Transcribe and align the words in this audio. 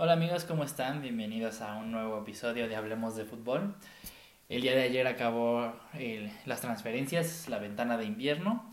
Hola 0.00 0.12
amigos, 0.12 0.44
¿cómo 0.44 0.62
están? 0.62 1.02
Bienvenidos 1.02 1.60
a 1.60 1.74
un 1.76 1.90
nuevo 1.90 2.20
episodio 2.22 2.68
de 2.68 2.76
Hablemos 2.76 3.16
de 3.16 3.24
Fútbol. 3.24 3.74
El 4.48 4.62
día 4.62 4.76
de 4.76 4.82
ayer 4.82 5.06
acabó 5.08 5.72
el- 5.94 6.30
las 6.46 6.60
transferencias, 6.60 7.48
la 7.48 7.58
ventana 7.58 7.98
de 7.98 8.04
invierno. 8.04 8.64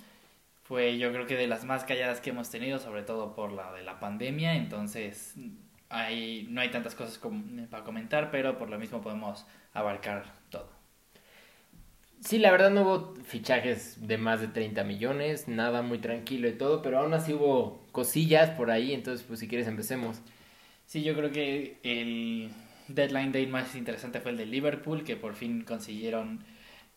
Fue 0.63 0.99
yo 0.99 1.11
creo 1.11 1.25
que 1.25 1.35
de 1.35 1.47
las 1.47 1.63
más 1.65 1.83
calladas 1.83 2.21
que 2.21 2.29
hemos 2.29 2.51
tenido, 2.51 2.77
sobre 2.77 3.01
todo 3.01 3.33
por 3.35 3.51
la 3.51 3.71
de 3.73 3.81
la 3.83 3.99
pandemia. 3.99 4.53
Entonces 4.55 5.33
hay, 5.89 6.45
no 6.51 6.61
hay 6.61 6.69
tantas 6.69 6.93
cosas 6.93 7.17
com- 7.17 7.65
para 7.71 7.83
comentar, 7.83 8.29
pero 8.29 8.57
por 8.59 8.69
lo 8.69 8.77
mismo 8.77 9.01
podemos 9.01 9.47
abarcar 9.73 10.25
todo. 10.51 10.69
Sí, 12.21 12.37
la 12.37 12.51
verdad 12.51 12.69
no 12.69 12.81
hubo 12.83 13.15
fichajes 13.23 14.07
de 14.07 14.17
más 14.19 14.41
de 14.41 14.47
30 14.47 14.83
millones, 14.83 15.47
nada 15.47 15.81
muy 15.81 15.97
tranquilo 15.99 16.47
y 16.47 16.53
todo, 16.53 16.81
pero 16.83 16.99
aún 16.99 17.13
así 17.15 17.33
hubo 17.33 17.83
cosillas 17.91 18.51
por 18.51 18.69
ahí, 18.71 18.93
entonces 18.93 19.25
pues 19.27 19.39
si 19.39 19.47
quieres 19.47 19.67
empecemos. 19.67 20.21
Sí, 20.85 21.03
yo 21.03 21.15
creo 21.15 21.31
que 21.31 21.79
el 21.83 22.51
deadline 22.87 23.31
day 23.31 23.47
más 23.47 23.75
interesante 23.75 24.19
fue 24.21 24.31
el 24.31 24.37
de 24.37 24.45
Liverpool, 24.45 25.03
que 25.03 25.15
por 25.15 25.35
fin 25.35 25.63
consiguieron 25.63 26.43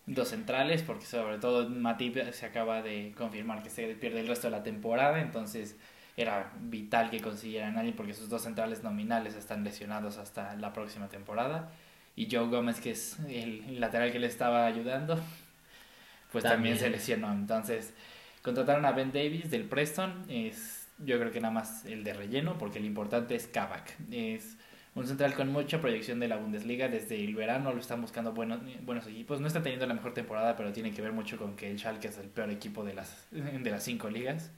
dos 0.06 0.28
centrales, 0.28 0.82
porque 0.82 1.06
sobre 1.06 1.38
todo 1.38 1.68
Matip 1.68 2.16
se 2.32 2.46
acaba 2.46 2.82
de 2.82 3.14
confirmar 3.16 3.62
que 3.62 3.70
se 3.70 3.86
pierde 3.94 4.20
el 4.20 4.28
resto 4.28 4.48
de 4.48 4.52
la 4.52 4.62
temporada, 4.62 5.20
entonces 5.20 5.76
era 6.16 6.52
vital 6.60 7.10
que 7.10 7.20
consiguieran 7.20 7.76
a 7.76 7.80
alguien 7.80 7.96
porque 7.96 8.14
sus 8.14 8.28
dos 8.28 8.42
centrales 8.42 8.82
nominales 8.82 9.34
están 9.36 9.64
lesionados 9.64 10.18
hasta 10.18 10.54
la 10.56 10.72
próxima 10.72 11.08
temporada. 11.08 11.70
Y 12.16 12.28
Joe 12.30 12.48
Gómez, 12.48 12.80
que 12.80 12.90
es 12.90 13.18
el 13.28 13.80
lateral 13.80 14.10
que 14.12 14.18
le 14.18 14.26
estaba 14.26 14.66
ayudando, 14.66 15.20
pues 16.32 16.44
también, 16.44 16.76
También. 16.76 16.78
se 16.78 16.90
lesionó. 16.90 17.32
Entonces, 17.32 17.94
contrataron 18.42 18.84
a 18.84 18.92
Ben 18.92 19.12
Davis 19.12 19.50
del 19.50 19.64
Preston, 19.64 20.24
es 20.28 20.77
yo 20.98 21.18
creo 21.18 21.30
que 21.30 21.40
nada 21.40 21.52
más 21.52 21.84
el 21.86 22.04
de 22.04 22.12
relleno, 22.12 22.58
porque 22.58 22.78
el 22.78 22.84
importante 22.84 23.34
es 23.34 23.46
Kavak. 23.46 23.94
Es 24.10 24.56
un 24.94 25.06
central 25.06 25.34
con 25.34 25.48
mucha 25.52 25.80
proyección 25.80 26.20
de 26.20 26.28
la 26.28 26.36
Bundesliga 26.36 26.88
desde 26.88 27.22
el 27.22 27.34
verano, 27.34 27.72
lo 27.72 27.80
están 27.80 28.00
buscando 28.00 28.32
buenos, 28.32 28.60
buenos 28.84 29.06
equipos. 29.06 29.40
No 29.40 29.46
está 29.46 29.62
teniendo 29.62 29.86
la 29.86 29.94
mejor 29.94 30.14
temporada, 30.14 30.56
pero 30.56 30.72
tiene 30.72 30.92
que 30.92 31.02
ver 31.02 31.12
mucho 31.12 31.36
con 31.38 31.56
que 31.56 31.70
el 31.70 31.78
Schalke 31.78 32.08
es 32.08 32.18
el 32.18 32.28
peor 32.28 32.50
equipo 32.50 32.84
de 32.84 32.94
las, 32.94 33.26
de 33.30 33.70
las 33.70 33.82
cinco 33.82 34.10
ligas. 34.10 34.50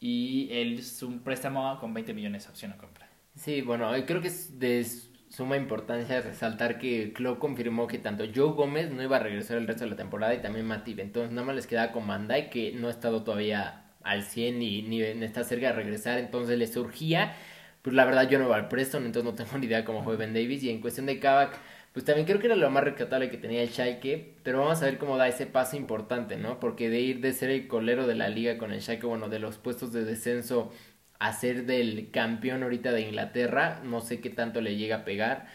Y 0.00 0.48
él 0.52 0.78
es 0.78 1.02
un 1.02 1.20
préstamo 1.20 1.78
con 1.80 1.92
20 1.92 2.14
millones 2.14 2.48
opción 2.48 2.72
a 2.72 2.76
compra. 2.76 3.08
Sí, 3.34 3.62
bueno, 3.62 3.92
eh, 3.94 4.04
creo 4.04 4.20
que 4.20 4.28
es 4.28 4.58
de 4.58 4.86
suma 5.28 5.56
importancia 5.56 6.20
resaltar 6.20 6.78
que 6.78 7.12
Klopp 7.12 7.38
confirmó 7.38 7.86
que 7.86 7.98
tanto 7.98 8.24
Joe 8.34 8.52
Gómez 8.52 8.90
no 8.90 9.02
iba 9.02 9.16
a 9.16 9.20
regresar 9.20 9.58
el 9.58 9.66
resto 9.66 9.84
de 9.84 9.90
la 9.90 9.96
temporada 9.96 10.34
y 10.34 10.40
también 10.40 10.66
Matip, 10.66 10.98
entonces 11.00 11.32
nada 11.32 11.46
más 11.46 11.56
les 11.56 11.66
quedaba 11.66 11.92
con 11.92 12.06
Mandai 12.06 12.48
que 12.48 12.72
no 12.72 12.88
ha 12.88 12.90
estado 12.90 13.24
todavía 13.24 13.87
al 14.02 14.22
100 14.22 14.58
ni, 14.58 14.82
ni 14.82 15.02
está 15.02 15.44
cerca 15.44 15.68
de 15.68 15.72
regresar, 15.74 16.18
entonces 16.18 16.58
le 16.58 16.66
surgía, 16.66 17.34
pues 17.82 17.94
la 17.94 18.04
verdad 18.04 18.28
yo 18.28 18.38
no 18.38 18.46
voy 18.46 18.54
al 18.54 18.68
Preston, 18.68 19.06
entonces 19.06 19.30
no 19.30 19.36
tengo 19.36 19.58
ni 19.58 19.66
idea 19.66 19.84
cómo 19.84 20.02
juega 20.02 20.20
Ben 20.20 20.34
Davis 20.34 20.62
y 20.62 20.70
en 20.70 20.80
cuestión 20.80 21.06
de 21.06 21.18
Kavak, 21.18 21.58
pues 21.92 22.04
también 22.04 22.26
creo 22.26 22.38
que 22.38 22.46
era 22.46 22.56
lo 22.56 22.70
más 22.70 22.84
rescatable 22.84 23.30
que 23.30 23.38
tenía 23.38 23.62
el 23.62 23.70
Schalke, 23.70 24.36
pero 24.42 24.60
vamos 24.60 24.82
a 24.82 24.84
ver 24.84 24.98
cómo 24.98 25.16
da 25.16 25.26
ese 25.28 25.46
paso 25.46 25.76
importante, 25.76 26.36
¿no? 26.36 26.60
Porque 26.60 26.90
de 26.90 27.00
ir 27.00 27.20
de 27.20 27.32
ser 27.32 27.50
el 27.50 27.66
colero 27.66 28.06
de 28.06 28.14
la 28.14 28.28
liga 28.28 28.58
con 28.58 28.72
el 28.72 28.80
Schalke, 28.82 29.06
bueno, 29.06 29.28
de 29.28 29.38
los 29.38 29.58
puestos 29.58 29.92
de 29.92 30.04
descenso 30.04 30.70
a 31.18 31.32
ser 31.32 31.66
del 31.66 32.10
campeón 32.10 32.62
ahorita 32.62 32.92
de 32.92 33.00
Inglaterra, 33.02 33.80
no 33.84 34.00
sé 34.00 34.20
qué 34.20 34.30
tanto 34.30 34.60
le 34.60 34.76
llega 34.76 34.96
a 34.96 35.04
pegar, 35.04 35.48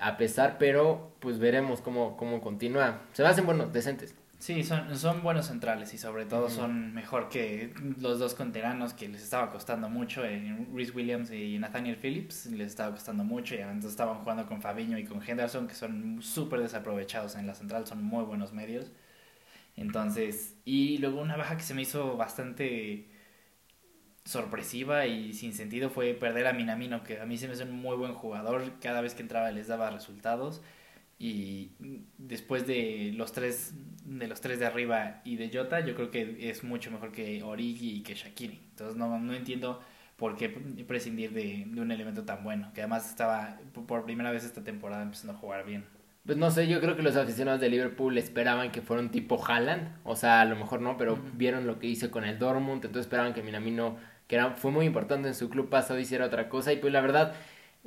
a 0.00 0.16
pesar, 0.18 0.58
pero 0.58 1.16
pues 1.20 1.38
veremos 1.38 1.80
cómo, 1.80 2.16
cómo 2.16 2.40
continúa. 2.40 3.02
Se 3.12 3.22
me 3.22 3.28
hacen 3.28 3.46
buenos, 3.46 3.72
decentes. 3.72 4.14
Sí, 4.44 4.62
son, 4.62 4.94
son 4.98 5.22
buenos 5.22 5.46
centrales 5.46 5.94
y 5.94 5.96
sobre 5.96 6.26
todo 6.26 6.50
son 6.50 6.92
mejor 6.92 7.30
que 7.30 7.72
los 7.98 8.18
dos 8.18 8.34
canteranos 8.34 8.92
que 8.92 9.08
les 9.08 9.22
estaba 9.22 9.50
costando 9.50 9.88
mucho, 9.88 10.22
eh, 10.22 10.66
Rhys 10.70 10.94
Williams 10.94 11.30
y 11.30 11.58
Nathaniel 11.58 11.96
Phillips, 11.96 12.44
les 12.50 12.68
estaba 12.68 12.90
costando 12.90 13.24
mucho 13.24 13.54
y 13.54 13.60
entonces 13.60 13.92
estaban 13.92 14.18
jugando 14.18 14.44
con 14.46 14.60
Fabiño 14.60 14.98
y 14.98 15.06
con 15.06 15.22
Henderson 15.26 15.66
que 15.66 15.74
son 15.74 16.20
súper 16.20 16.60
desaprovechados 16.60 17.36
en 17.36 17.46
la 17.46 17.54
central, 17.54 17.86
son 17.86 18.04
muy 18.04 18.22
buenos 18.24 18.52
medios. 18.52 18.92
Entonces, 19.76 20.58
y 20.66 20.98
luego 20.98 21.22
una 21.22 21.38
baja 21.38 21.56
que 21.56 21.62
se 21.62 21.72
me 21.72 21.80
hizo 21.80 22.18
bastante 22.18 23.08
sorpresiva 24.26 25.06
y 25.06 25.32
sin 25.32 25.54
sentido 25.54 25.88
fue 25.88 26.12
perder 26.12 26.48
a 26.48 26.52
Minamino, 26.52 27.02
que 27.02 27.18
a 27.18 27.24
mí 27.24 27.38
se 27.38 27.46
me 27.46 27.54
hace 27.54 27.64
un 27.64 27.72
muy 27.72 27.96
buen 27.96 28.12
jugador, 28.12 28.78
cada 28.78 29.00
vez 29.00 29.14
que 29.14 29.22
entraba 29.22 29.50
les 29.52 29.68
daba 29.68 29.88
resultados 29.88 30.60
y 31.18 31.72
después 32.18 32.66
de 32.66 33.12
los 33.14 33.32
tres 33.32 33.72
de 34.04 34.28
los 34.28 34.40
tres 34.40 34.58
de 34.58 34.66
arriba 34.66 35.20
y 35.24 35.36
de 35.36 35.50
Jota 35.52 35.80
yo 35.80 35.94
creo 35.94 36.10
que 36.10 36.50
es 36.50 36.62
mucho 36.62 36.90
mejor 36.90 37.10
que 37.12 37.42
Origi 37.42 37.96
y 37.96 38.02
que 38.02 38.14
Shakiri 38.14 38.60
entonces 38.70 38.96
no, 38.96 39.18
no 39.18 39.34
entiendo 39.34 39.82
por 40.16 40.36
qué 40.36 40.48
prescindir 40.48 41.32
de, 41.32 41.64
de 41.66 41.80
un 41.80 41.90
elemento 41.90 42.24
tan 42.24 42.44
bueno 42.44 42.70
que 42.74 42.82
además 42.82 43.08
estaba 43.08 43.58
por 43.86 44.04
primera 44.04 44.30
vez 44.30 44.44
esta 44.44 44.62
temporada 44.62 45.02
empezando 45.02 45.32
a 45.32 45.36
jugar 45.36 45.64
bien. 45.64 45.84
Pues 46.24 46.38
no 46.38 46.50
sé, 46.50 46.66
yo 46.68 46.80
creo 46.80 46.96
que 46.96 47.02
los 47.02 47.16
aficionados 47.16 47.60
de 47.60 47.68
Liverpool 47.68 48.16
esperaban 48.16 48.72
que 48.72 48.80
fuera 48.80 49.02
un 49.02 49.10
tipo 49.10 49.44
Haaland, 49.44 49.98
o 50.04 50.16
sea, 50.16 50.40
a 50.40 50.46
lo 50.46 50.56
mejor 50.56 50.80
no, 50.80 50.96
pero 50.96 51.18
vieron 51.34 51.66
lo 51.66 51.78
que 51.78 51.86
hizo 51.86 52.10
con 52.10 52.24
el 52.24 52.38
Dortmund, 52.38 52.82
entonces 52.82 53.02
esperaban 53.02 53.34
que 53.34 53.42
Minamino, 53.42 53.98
que 54.26 54.36
era, 54.36 54.52
fue 54.52 54.70
muy 54.70 54.86
importante 54.86 55.28
en 55.28 55.34
su 55.34 55.50
club 55.50 55.68
pasado, 55.68 56.00
hiciera 56.00 56.24
otra 56.24 56.48
cosa, 56.48 56.72
y 56.72 56.78
pues 56.78 56.94
la 56.94 57.02
verdad, 57.02 57.34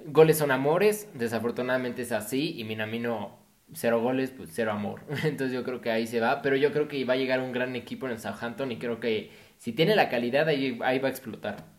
goles 0.06 0.38
son 0.38 0.52
amores, 0.52 1.10
desafortunadamente 1.16 2.04
es 2.04 2.12
así, 2.12 2.54
y 2.60 2.64
Minamino, 2.64 3.40
cero 3.74 4.02
goles, 4.02 4.32
pues 4.32 4.50
cero 4.54 4.72
amor, 4.72 5.02
entonces 5.24 5.54
yo 5.54 5.64
creo 5.64 5.82
que 5.82 5.92
ahí 5.92 6.08
se 6.08 6.20
va, 6.20 6.42
pero 6.42 6.56
yo 6.56 6.72
creo 6.72 6.88
que 6.88 7.04
va 7.06 7.14
a 7.14 7.18
llegar 7.18 7.40
un 7.42 7.52
gran 7.52 7.76
equipo 7.76 8.06
en 8.06 8.14
el 8.14 8.20
Southampton, 8.20 8.72
y 8.72 8.78
creo 8.78 9.00
que 9.00 9.32
si 9.58 9.74
tiene 9.74 9.96
la 9.96 10.10
calidad, 10.10 10.48
ahí, 10.48 10.80
ahí 10.84 11.00
va 11.00 11.08
a 11.08 11.12
explotar. 11.12 11.78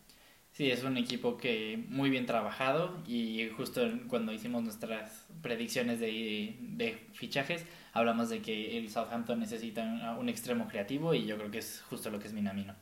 Sí, 0.53 0.73
es 0.73 0.83
un 0.83 0.97
equipo 0.97 1.37
que 1.37 1.85
muy 1.89 2.11
bien 2.11 2.27
trabajado 2.27 3.01
y 3.07 3.49
justo 3.57 3.81
cuando 4.09 4.33
hicimos 4.33 4.65
nuestras 4.65 5.29
predicciones 5.41 6.01
de, 6.01 6.57
de 6.61 6.99
fichajes 7.13 7.65
hablamos 7.93 8.29
de 8.29 8.41
que 8.41 8.77
el 8.77 8.91
Southampton 8.91 9.39
necesita 9.39 10.17
un, 10.19 10.29
extremo 10.29 10.67
creativo 10.69 11.15
y 11.15 11.27
yo 11.27 11.37
creo 11.37 11.51
que 11.51 11.59
es 11.59 11.83
justo 11.89 12.11
lo 12.11 12.19
que 12.19 12.29
es 12.29 12.33
Minamino. 12.33 12.75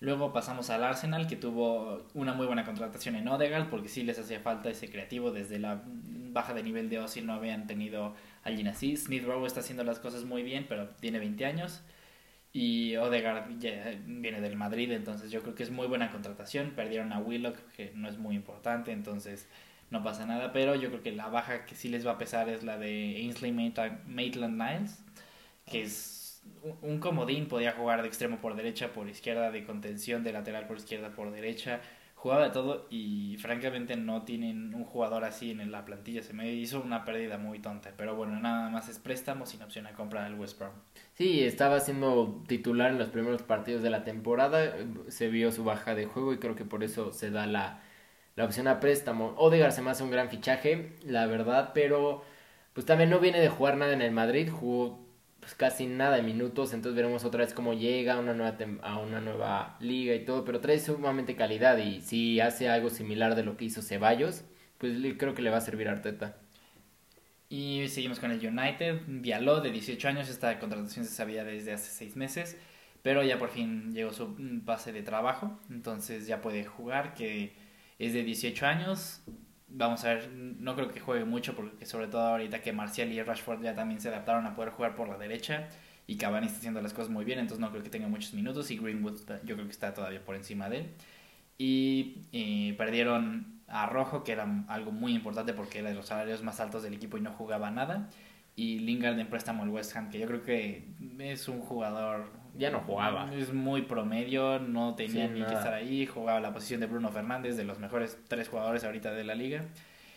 Luego 0.00 0.32
pasamos 0.32 0.70
al 0.70 0.84
Arsenal 0.84 1.26
que 1.26 1.36
tuvo 1.36 2.06
una 2.14 2.34
muy 2.34 2.46
buena 2.46 2.64
contratación 2.64 3.16
en 3.16 3.26
Odegaard 3.26 3.68
porque 3.68 3.88
sí 3.88 4.02
les 4.02 4.18
hacía 4.18 4.40
falta 4.40 4.70
ese 4.70 4.90
creativo 4.90 5.30
desde 5.30 5.58
la 5.58 5.82
baja 5.84 6.54
de 6.54 6.62
nivel 6.62 6.88
de 6.88 7.00
Ozil 7.00 7.26
no 7.26 7.32
habían 7.32 7.66
tenido 7.66 8.14
alguien 8.48 8.68
así. 8.68 8.96
Smith 8.96 9.24
Rowe 9.24 9.46
está 9.46 9.60
haciendo 9.60 9.84
las 9.84 9.98
cosas 9.98 10.24
muy 10.24 10.42
bien 10.42 10.66
pero 10.68 10.88
tiene 11.00 11.18
20 11.18 11.44
años 11.46 11.82
y 12.52 12.96
Odegaard 12.96 13.48
viene 14.06 14.40
del 14.40 14.56
Madrid, 14.56 14.90
entonces 14.92 15.30
yo 15.30 15.42
creo 15.42 15.54
que 15.54 15.62
es 15.62 15.70
muy 15.70 15.86
buena 15.86 16.10
contratación. 16.10 16.72
Perdieron 16.74 17.12
a 17.12 17.20
Willock, 17.20 17.56
que 17.76 17.92
no 17.94 18.08
es 18.08 18.18
muy 18.18 18.34
importante, 18.34 18.90
entonces 18.92 19.46
no 19.90 20.02
pasa 20.02 20.26
nada. 20.26 20.52
Pero 20.52 20.74
yo 20.74 20.88
creo 20.88 21.02
que 21.02 21.12
la 21.12 21.28
baja 21.28 21.66
que 21.66 21.74
sí 21.74 21.88
les 21.88 22.06
va 22.06 22.12
a 22.12 22.18
pesar 22.18 22.48
es 22.48 22.64
la 22.64 22.78
de 22.78 23.16
Ainsley 23.18 23.52
Maitland 23.52 24.56
Niles, 24.56 24.98
que 25.66 25.82
es 25.82 26.42
un 26.82 26.98
comodín, 26.98 27.46
podía 27.46 27.72
jugar 27.72 28.02
de 28.02 28.08
extremo 28.08 28.38
por 28.40 28.56
derecha, 28.56 28.92
por 28.92 29.08
izquierda, 29.08 29.50
de 29.50 29.64
contención, 29.64 30.24
de 30.24 30.32
lateral 30.32 30.66
por 30.66 30.78
izquierda, 30.78 31.10
por 31.10 31.30
derecha. 31.30 31.80
Jugaba 32.18 32.44
de 32.44 32.50
todo 32.50 32.86
y 32.90 33.36
francamente 33.38 33.96
no 33.96 34.22
tienen 34.24 34.74
un 34.74 34.84
jugador 34.84 35.24
así 35.24 35.52
en 35.52 35.70
la 35.70 35.84
plantilla. 35.84 36.22
Se 36.22 36.32
me 36.32 36.52
hizo 36.52 36.80
una 36.80 37.04
pérdida 37.04 37.38
muy 37.38 37.60
tonta. 37.60 37.92
Pero 37.96 38.16
bueno, 38.16 38.38
nada 38.40 38.70
más 38.70 38.88
es 38.88 38.98
préstamo 38.98 39.46
sin 39.46 39.62
opción 39.62 39.86
a 39.86 39.92
compra 39.92 40.26
al 40.26 40.34
West 40.34 40.58
Brom. 40.58 40.72
Sí, 41.14 41.44
estaba 41.44 41.80
siendo 41.80 42.42
titular 42.48 42.90
en 42.90 42.98
los 42.98 43.08
primeros 43.08 43.42
partidos 43.42 43.82
de 43.82 43.90
la 43.90 44.04
temporada, 44.04 44.74
se 45.08 45.28
vio 45.28 45.52
su 45.52 45.64
baja 45.64 45.94
de 45.94 46.06
juego 46.06 46.32
y 46.32 46.38
creo 46.38 46.56
que 46.56 46.64
por 46.64 46.82
eso 46.84 47.12
se 47.12 47.30
da 47.30 47.46
la, 47.46 47.82
la 48.36 48.44
opción 48.44 48.68
a 48.68 48.80
préstamo. 48.80 49.34
Odegaard 49.36 49.72
se 49.72 49.82
me 49.82 49.90
hace 49.90 50.02
un 50.04 50.10
gran 50.10 50.28
fichaje, 50.28 50.96
la 51.04 51.26
verdad, 51.26 51.70
pero 51.74 52.24
pues 52.72 52.86
también 52.86 53.10
no 53.10 53.20
viene 53.20 53.40
de 53.40 53.48
jugar 53.48 53.76
nada 53.76 53.92
en 53.92 54.02
el 54.02 54.12
Madrid, 54.12 54.50
jugó 54.50 55.07
pues 55.40 55.54
casi 55.54 55.86
nada 55.86 56.16
de 56.16 56.22
minutos, 56.22 56.72
entonces 56.72 56.96
veremos 56.96 57.24
otra 57.24 57.44
vez 57.44 57.54
cómo 57.54 57.74
llega 57.74 58.14
a 58.14 58.18
una 58.18 58.34
nueva 58.34 58.56
a 58.82 58.98
una 58.98 59.20
nueva 59.20 59.76
liga 59.80 60.14
y 60.14 60.24
todo, 60.24 60.44
pero 60.44 60.60
trae 60.60 60.78
sumamente 60.78 61.36
calidad 61.36 61.78
y 61.78 62.00
si 62.00 62.40
hace 62.40 62.68
algo 62.68 62.90
similar 62.90 63.34
de 63.34 63.44
lo 63.44 63.56
que 63.56 63.66
hizo 63.66 63.82
Ceballos, 63.82 64.44
pues 64.78 64.92
creo 65.16 65.34
que 65.34 65.42
le 65.42 65.50
va 65.50 65.58
a 65.58 65.60
servir 65.60 65.88
a 65.88 65.92
Arteta. 65.92 66.36
Y 67.50 67.88
seguimos 67.88 68.20
con 68.20 68.30
el 68.30 68.46
United. 68.46 69.00
Diallo, 69.06 69.60
de 69.60 69.70
18 69.70 70.08
años, 70.08 70.28
esta 70.28 70.58
contratación 70.58 71.04
se 71.06 71.12
sabía 71.12 71.44
desde 71.44 71.72
hace 71.72 71.90
6 71.90 72.16
meses, 72.16 72.58
pero 73.02 73.22
ya 73.22 73.38
por 73.38 73.48
fin 73.48 73.94
llegó 73.94 74.12
su 74.12 74.34
base 74.38 74.92
de 74.92 75.02
trabajo, 75.02 75.58
entonces 75.70 76.26
ya 76.26 76.42
puede 76.42 76.64
jugar, 76.64 77.14
que 77.14 77.54
es 77.98 78.12
de 78.12 78.22
18 78.22 78.66
años. 78.66 79.22
Vamos 79.70 80.04
a 80.04 80.14
ver, 80.14 80.30
no 80.32 80.74
creo 80.74 80.90
que 80.90 81.00
juegue 81.00 81.24
mucho, 81.24 81.54
porque 81.54 81.84
sobre 81.84 82.06
todo 82.08 82.22
ahorita 82.22 82.62
que 82.62 82.72
Marcial 82.72 83.12
y 83.12 83.22
Rashford 83.22 83.62
ya 83.62 83.74
también 83.74 84.00
se 84.00 84.08
adaptaron 84.08 84.46
a 84.46 84.54
poder 84.54 84.70
jugar 84.70 84.94
por 84.96 85.08
la 85.08 85.18
derecha 85.18 85.68
y 86.06 86.16
Cavani 86.16 86.46
está 86.46 86.58
haciendo 86.58 86.80
las 86.80 86.94
cosas 86.94 87.10
muy 87.10 87.24
bien, 87.26 87.38
entonces 87.38 87.60
no 87.60 87.70
creo 87.70 87.82
que 87.82 87.90
tenga 87.90 88.08
muchos 88.08 88.32
minutos 88.32 88.70
y 88.70 88.78
Greenwood 88.78 89.20
yo 89.44 89.54
creo 89.56 89.66
que 89.66 89.72
está 89.72 89.92
todavía 89.92 90.24
por 90.24 90.36
encima 90.36 90.70
de 90.70 90.78
él. 90.78 90.86
Y 91.58 92.22
eh, 92.32 92.74
perdieron 92.78 93.60
a 93.66 93.86
Rojo, 93.86 94.24
que 94.24 94.32
era 94.32 94.64
algo 94.68 94.90
muy 94.90 95.14
importante 95.14 95.52
porque 95.52 95.80
era 95.80 95.90
de 95.90 95.96
los 95.96 96.06
salarios 96.06 96.42
más 96.42 96.60
altos 96.60 96.82
del 96.82 96.94
equipo 96.94 97.18
y 97.18 97.20
no 97.20 97.32
jugaba 97.32 97.70
nada. 97.70 98.08
Y 98.56 98.78
Lingard 98.80 99.18
en 99.18 99.28
préstamo 99.28 99.64
al 99.64 99.68
West 99.68 99.94
Ham, 99.96 100.10
que 100.10 100.18
yo 100.18 100.26
creo 100.26 100.42
que 100.42 100.88
es 101.18 101.46
un 101.48 101.60
jugador 101.60 102.30
ya 102.58 102.70
no 102.70 102.80
jugaba. 102.80 103.32
Es 103.34 103.52
muy 103.54 103.82
promedio, 103.82 104.58
no 104.58 104.94
tenía 104.94 105.28
ni 105.28 105.42
que 105.42 105.54
estar 105.54 105.72
ahí, 105.72 106.06
jugaba 106.06 106.40
la 106.40 106.52
posición 106.52 106.80
de 106.80 106.86
Bruno 106.86 107.10
Fernández, 107.10 107.56
de 107.56 107.64
los 107.64 107.78
mejores 107.78 108.18
tres 108.28 108.48
jugadores 108.48 108.84
ahorita 108.84 109.12
de 109.12 109.24
la 109.24 109.34
liga. 109.34 109.64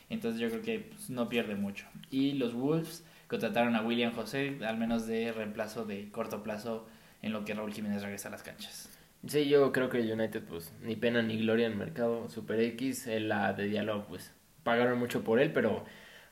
Entonces 0.10 0.42
yo 0.42 0.50
creo 0.50 0.62
que 0.62 0.80
pues, 0.80 1.10
no 1.10 1.30
pierde 1.30 1.56
mucho. 1.56 1.86
Y 2.10 2.34
los 2.34 2.54
Wolves 2.54 3.06
contrataron 3.28 3.76
a 3.76 3.82
William 3.82 4.12
José, 4.12 4.58
al 4.68 4.78
menos 4.78 5.08
de 5.08 5.32
reemplazo 5.32 5.86
de 5.86 6.10
corto 6.10 6.44
plazo 6.44 6.88
en 7.22 7.32
lo 7.32 7.46
que 7.46 7.54
Raúl 7.54 7.74
Jiménez 7.74 8.02
regresa 8.02 8.28
a 8.28 8.32
las 8.32 8.44
canchas. 8.44 8.90
Sí, 9.28 9.48
yo 9.48 9.72
creo 9.72 9.90
que 9.90 10.00
United, 10.00 10.44
pues, 10.44 10.74
ni 10.82 10.96
pena 10.96 11.22
ni 11.22 11.38
gloria 11.38 11.68
en 11.68 11.74
el 11.74 11.78
mercado 11.78 12.28
Super 12.30 12.60
X, 12.60 13.08
la 13.08 13.54
de 13.54 13.66
diálogo, 13.66 14.06
pues, 14.10 14.34
pagaron 14.64 14.98
mucho 14.98 15.24
por 15.24 15.40
él, 15.40 15.54
pero 15.54 15.86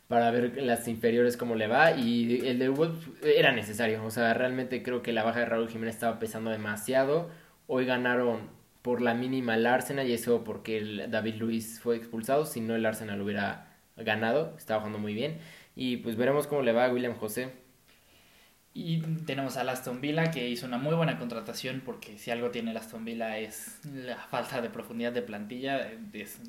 para 0.10 0.32
ver 0.32 0.62
las 0.62 0.88
inferiores 0.90 1.38
cómo 1.38 1.56
le 1.56 1.68
va 1.68 1.92
y 1.92 2.46
el 2.46 2.60
de 2.60 2.68
Wolves 2.68 3.08
era 3.24 3.54
necesario, 3.54 4.04
o 4.04 4.12
sea, 4.12 4.34
realmente 4.34 4.84
creo 4.84 5.02
que 5.02 5.14
la 5.14 5.24
baja 5.24 5.40
de 5.40 5.46
Raúl 5.46 5.70
Jiménez 5.70 5.96
estaba 5.96 6.20
pesando 6.20 6.50
demasiado, 6.50 7.30
hoy 7.68 7.86
ganaron 7.86 8.50
por 8.82 9.02
la 9.02 9.14
mínima 9.14 9.56
el 9.56 9.68
Arsenal 9.68 10.10
y 10.10 10.14
eso 10.14 10.44
porque 10.44 10.80
el 10.80 11.12
David 11.12 11.36
Luis 11.36 11.80
fue 11.80 11.96
expulsado, 11.96 12.46
si 12.46 12.60
no 12.60 12.76
el 12.76 12.86
Arsenal 12.86 13.22
hubiera 13.22 13.78
ganado, 13.98 14.56
estaba 14.58 14.80
jugando 14.80 15.00
muy 15.00 15.14
bien. 15.14 15.38
Y 15.76 15.98
pues 15.98 16.16
veremos 16.16 16.48
cómo 16.48 16.64
le 16.64 16.72
va 16.72 16.86
a 16.86 16.92
William 16.92 17.16
José. 17.16 17.52
Y 18.74 19.02
tenemos 19.26 19.58
a 19.58 19.62
Aston 19.62 20.02
Villa 20.02 20.32
que 20.32 20.50
hizo 20.50 20.66
una 20.66 20.78
muy 20.78 20.96
buena 20.96 21.18
contratación 21.18 21.82
porque 21.86 22.18
si 22.18 22.32
algo 22.32 22.50
tiene 22.52 22.76
Aston 22.76 23.04
Villa 23.04 23.38
es 23.38 23.80
la 23.86 24.18
falta 24.18 24.62
de 24.62 24.70
profundidad 24.70 25.12
de 25.12 25.22
plantilla, 25.22 25.88
es 26.14 26.40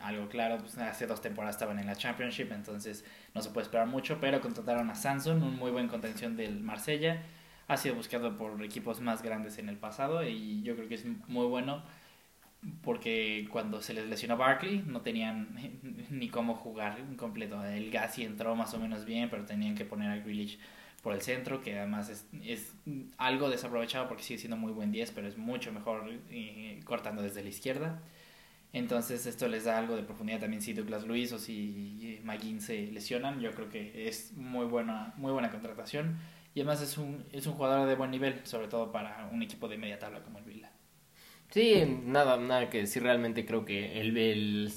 algo 0.00 0.28
claro, 0.28 0.58
pues 0.58 0.76
hace 0.78 1.06
dos 1.06 1.20
temporadas 1.20 1.56
estaban 1.56 1.78
en 1.78 1.86
la 1.86 1.96
Championship, 1.96 2.52
entonces 2.52 3.04
no 3.34 3.42
se 3.42 3.50
puede 3.50 3.64
esperar 3.64 3.86
mucho, 3.86 4.18
pero 4.20 4.40
contrataron 4.40 4.90
a 4.90 4.94
Sanson, 4.94 5.42
un 5.42 5.56
muy 5.56 5.70
buen 5.70 5.88
contención 5.88 6.36
del 6.36 6.60
Marsella, 6.60 7.22
ha 7.68 7.76
sido 7.76 7.94
buscado 7.94 8.36
por 8.36 8.62
equipos 8.62 9.00
más 9.00 9.22
grandes 9.22 9.58
en 9.58 9.68
el 9.68 9.76
pasado 9.76 10.26
y 10.26 10.62
yo 10.62 10.76
creo 10.76 10.88
que 10.88 10.94
es 10.96 11.04
muy 11.28 11.46
bueno 11.46 11.82
porque 12.82 13.46
cuando 13.50 13.82
se 13.82 13.94
les 13.94 14.08
lesionó 14.08 14.36
Barkley 14.36 14.82
no 14.86 15.02
tenían 15.02 15.48
ni 16.10 16.28
cómo 16.28 16.54
jugar 16.54 16.98
completo. 17.16 17.62
El 17.64 17.90
Gassi 17.90 18.24
entró 18.24 18.54
más 18.56 18.72
o 18.74 18.78
menos 18.78 19.04
bien, 19.04 19.28
pero 19.30 19.44
tenían 19.44 19.74
que 19.74 19.84
poner 19.84 20.10
a 20.10 20.16
Grealish 20.16 20.58
por 21.02 21.12
el 21.12 21.20
centro, 21.20 21.60
que 21.60 21.78
además 21.78 22.08
es, 22.08 22.26
es 22.42 22.72
algo 23.18 23.50
desaprovechado 23.50 24.08
porque 24.08 24.22
sigue 24.22 24.38
siendo 24.38 24.56
muy 24.56 24.72
buen 24.72 24.90
10, 24.90 25.10
pero 25.12 25.28
es 25.28 25.36
mucho 25.36 25.70
mejor 25.72 26.10
eh, 26.30 26.80
cortando 26.84 27.20
desde 27.20 27.42
la 27.42 27.50
izquierda. 27.50 28.02
Entonces 28.74 29.24
esto 29.24 29.46
les 29.46 29.64
da 29.64 29.78
algo 29.78 29.94
de 29.94 30.02
profundidad 30.02 30.40
también 30.40 30.60
si 30.60 30.72
Douglas 30.72 31.06
Luis 31.06 31.32
o 31.32 31.38
si 31.38 32.20
McGinn 32.24 32.60
se 32.60 32.88
lesionan. 32.88 33.40
Yo 33.40 33.52
creo 33.52 33.70
que 33.70 34.08
es 34.08 34.32
muy 34.32 34.66
buena, 34.66 35.14
muy 35.16 35.32
buena 35.32 35.50
contratación. 35.50 36.18
Y 36.54 36.60
además 36.60 36.82
es 36.82 36.98
un, 36.98 37.24
es 37.32 37.46
un 37.46 37.54
jugador 37.54 37.88
de 37.88 37.94
buen 37.94 38.10
nivel, 38.10 38.40
sobre 38.44 38.66
todo 38.66 38.90
para 38.90 39.28
un 39.32 39.42
equipo 39.42 39.68
de 39.68 39.78
media 39.78 40.00
tabla 40.00 40.22
como 40.24 40.38
el 40.38 40.44
Villa. 40.44 40.72
Sí, 41.50 42.00
nada, 42.04 42.36
nada 42.36 42.68
que 42.68 42.78
decir. 42.78 43.04
Realmente 43.04 43.46
creo 43.46 43.64
que 43.64 44.00
el, 44.00 44.16
el, 44.16 44.72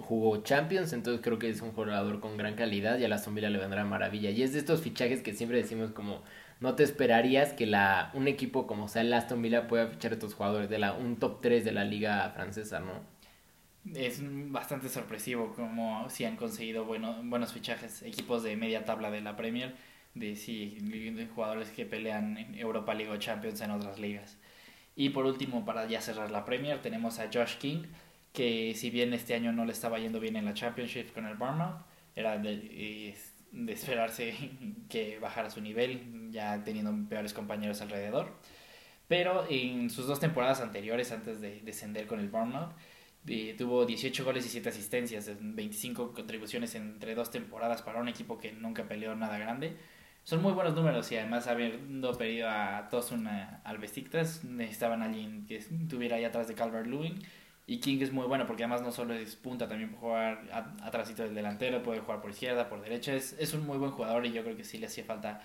jugó 0.00 0.42
Champions, 0.42 0.94
entonces 0.94 1.22
creo 1.22 1.38
que 1.38 1.50
es 1.50 1.60
un 1.60 1.72
jugador 1.72 2.20
con 2.20 2.38
gran 2.38 2.54
calidad 2.54 2.98
y 2.98 3.04
a 3.04 3.08
la 3.08 3.22
Villa 3.28 3.50
le 3.50 3.58
vendrá 3.58 3.84
maravilla. 3.84 4.30
Y 4.30 4.42
es 4.42 4.54
de 4.54 4.58
estos 4.60 4.80
fichajes 4.80 5.20
que 5.20 5.34
siempre 5.34 5.58
decimos 5.58 5.90
como 5.90 6.22
no 6.60 6.74
te 6.74 6.82
esperarías 6.82 7.52
que 7.52 7.66
la 7.66 8.10
un 8.14 8.28
equipo 8.28 8.66
como 8.66 8.88
sea 8.88 9.02
el 9.02 9.12
Aston 9.12 9.42
Villa 9.42 9.68
pueda 9.68 9.88
fichar 9.88 10.12
a 10.12 10.14
estos 10.14 10.34
jugadores 10.34 10.70
de 10.70 10.78
la 10.78 10.92
un 10.92 11.16
top 11.16 11.40
3 11.40 11.64
de 11.64 11.72
la 11.72 11.84
liga 11.84 12.30
francesa, 12.30 12.80
¿no? 12.80 13.00
Es 13.94 14.20
bastante 14.50 14.88
sorpresivo 14.88 15.54
como 15.54 16.10
si 16.10 16.24
han 16.24 16.36
conseguido 16.36 16.84
bueno, 16.84 17.20
buenos 17.22 17.52
fichajes, 17.52 18.02
equipos 18.02 18.42
de 18.42 18.56
media 18.56 18.84
tabla 18.84 19.10
de 19.10 19.20
la 19.20 19.36
Premier, 19.36 19.76
de 20.14 20.34
sí, 20.34 20.78
jugadores 21.34 21.70
que 21.70 21.86
pelean 21.86 22.36
en 22.36 22.54
Europa 22.58 22.94
League 22.94 23.12
o 23.12 23.16
Champions 23.18 23.60
en 23.60 23.70
otras 23.70 24.00
ligas. 24.00 24.38
Y 24.96 25.10
por 25.10 25.26
último, 25.26 25.64
para 25.64 25.86
ya 25.86 26.00
cerrar 26.00 26.30
la 26.30 26.44
Premier, 26.44 26.80
tenemos 26.80 27.20
a 27.20 27.28
Josh 27.32 27.58
King, 27.58 27.84
que 28.32 28.74
si 28.74 28.90
bien 28.90 29.12
este 29.12 29.34
año 29.34 29.52
no 29.52 29.64
le 29.64 29.72
estaba 29.72 29.98
yendo 29.98 30.20
bien 30.20 30.36
en 30.36 30.46
la 30.46 30.54
Championship 30.54 31.12
con 31.12 31.26
el 31.26 31.36
Bournemouth, 31.36 31.76
era 32.16 32.38
de, 32.38 33.14
de 33.56 33.72
esperarse 33.72 34.34
que 34.88 35.18
bajara 35.18 35.50
su 35.50 35.60
nivel, 35.60 36.30
ya 36.30 36.62
teniendo 36.62 36.94
peores 37.08 37.32
compañeros 37.32 37.80
alrededor. 37.80 38.32
Pero 39.08 39.46
en 39.48 39.90
sus 39.90 40.06
dos 40.06 40.20
temporadas 40.20 40.60
anteriores, 40.60 41.12
antes 41.12 41.40
de 41.40 41.60
descender 41.60 42.06
con 42.06 42.20
el 42.20 42.28
Bournemouth, 42.28 42.72
eh, 43.28 43.54
tuvo 43.58 43.84
18 43.86 44.24
goles 44.24 44.46
y 44.46 44.48
7 44.48 44.68
asistencias, 44.68 45.30
25 45.40 46.12
contribuciones 46.12 46.74
entre 46.74 47.14
dos 47.14 47.30
temporadas 47.30 47.82
para 47.82 48.00
un 48.00 48.08
equipo 48.08 48.38
que 48.38 48.52
nunca 48.52 48.84
peleó 48.84 49.14
nada 49.16 49.38
grande 49.38 49.76
son 50.26 50.42
muy 50.42 50.52
buenos 50.54 50.74
números 50.74 51.12
y 51.12 51.16
además 51.16 51.46
habiendo 51.46 52.12
pedido 52.18 52.48
a 52.50 52.88
todos 52.90 53.12
una 53.12 53.60
al 53.62 53.78
Besiktas 53.78 54.42
necesitaban 54.42 55.00
alguien 55.00 55.46
que 55.46 55.58
estuviera 55.58 56.16
ahí 56.16 56.24
atrás 56.24 56.48
de 56.48 56.54
Calvert 56.54 56.88
Lewin 56.88 57.22
y 57.66 57.78
King 57.80 57.98
es 58.00 58.12
muy 58.12 58.26
bueno 58.26 58.46
porque 58.46 58.64
además 58.64 58.82
no 58.82 58.92
solo 58.92 59.14
es 59.14 59.36
punta, 59.36 59.68
también 59.68 59.90
puede 59.90 60.00
jugar 60.00 60.74
atrás 60.82 61.16
del 61.16 61.34
delantero, 61.34 61.82
puede 61.82 62.00
jugar 62.00 62.20
por 62.20 62.30
izquierda, 62.30 62.68
por 62.68 62.80
derecha, 62.80 63.14
es, 63.14 63.34
es 63.38 63.54
un 63.54 63.66
muy 63.66 63.78
buen 63.78 63.90
jugador 63.90 64.24
y 64.26 64.32
yo 64.32 64.42
creo 64.42 64.56
que 64.56 64.64
sí 64.64 64.78
le 64.78 64.86
hacía 64.86 65.04
falta 65.04 65.42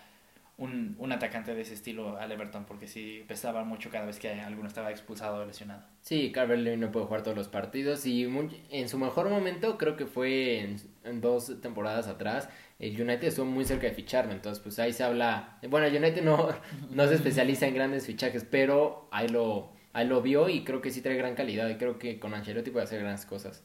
un, 0.58 0.96
un 1.00 1.12
atacante 1.12 1.56
de 1.56 1.62
ese 1.62 1.74
estilo 1.74 2.18
al 2.18 2.32
Everton 2.32 2.66
porque 2.66 2.88
sí 2.88 3.24
pesaba 3.28 3.64
mucho 3.64 3.90
cada 3.90 4.06
vez 4.06 4.20
que 4.20 4.30
alguno 4.30 4.68
estaba 4.68 4.92
expulsado 4.92 5.42
o 5.42 5.46
lesionado. 5.46 5.84
Sí, 6.02 6.32
Calvert 6.32 6.62
Lewin 6.62 6.82
no 6.82 6.92
puede 6.92 7.08
jugar 7.08 7.24
todos 7.24 7.36
los 7.36 7.48
partidos 7.48 8.06
y 8.06 8.24
en 8.70 8.90
su 8.90 9.00
mejor 9.00 9.30
momento 9.30 9.78
creo 9.80 9.96
que 9.98 10.06
fue 10.06 10.76
en 11.04 11.22
dos 11.22 11.60
temporadas 11.62 12.08
atrás 12.08 12.50
el 12.82 13.00
United 13.00 13.28
estuvo 13.28 13.46
muy 13.46 13.64
cerca 13.64 13.86
de 13.86 13.94
ficharme, 13.94 14.34
entonces 14.34 14.62
pues 14.62 14.80
ahí 14.80 14.92
se 14.92 15.04
habla, 15.04 15.60
bueno, 15.70 15.86
el 15.86 15.96
United 15.96 16.24
no, 16.24 16.50
no 16.90 17.08
se 17.08 17.14
especializa 17.14 17.68
en 17.68 17.76
grandes 17.76 18.08
fichajes, 18.08 18.44
pero 18.44 19.08
ahí 19.12 19.28
lo, 19.28 19.72
ahí 19.94 20.08
lo 20.08 20.22
vio 20.22 20.50
y 20.50 20.64
creo 20.64 20.82
que 20.82 20.92
sí 20.92 21.02
trae 21.02 21.16
gran 21.16 21.36
calidad 21.36 21.70
y 21.70 21.76
creo 21.76 22.00
que 22.00 22.20
con 22.20 22.34
Ancelotti 22.34 22.72
puede 22.72 22.86
hacer 22.86 23.00
grandes 23.00 23.26
cosas. 23.26 23.64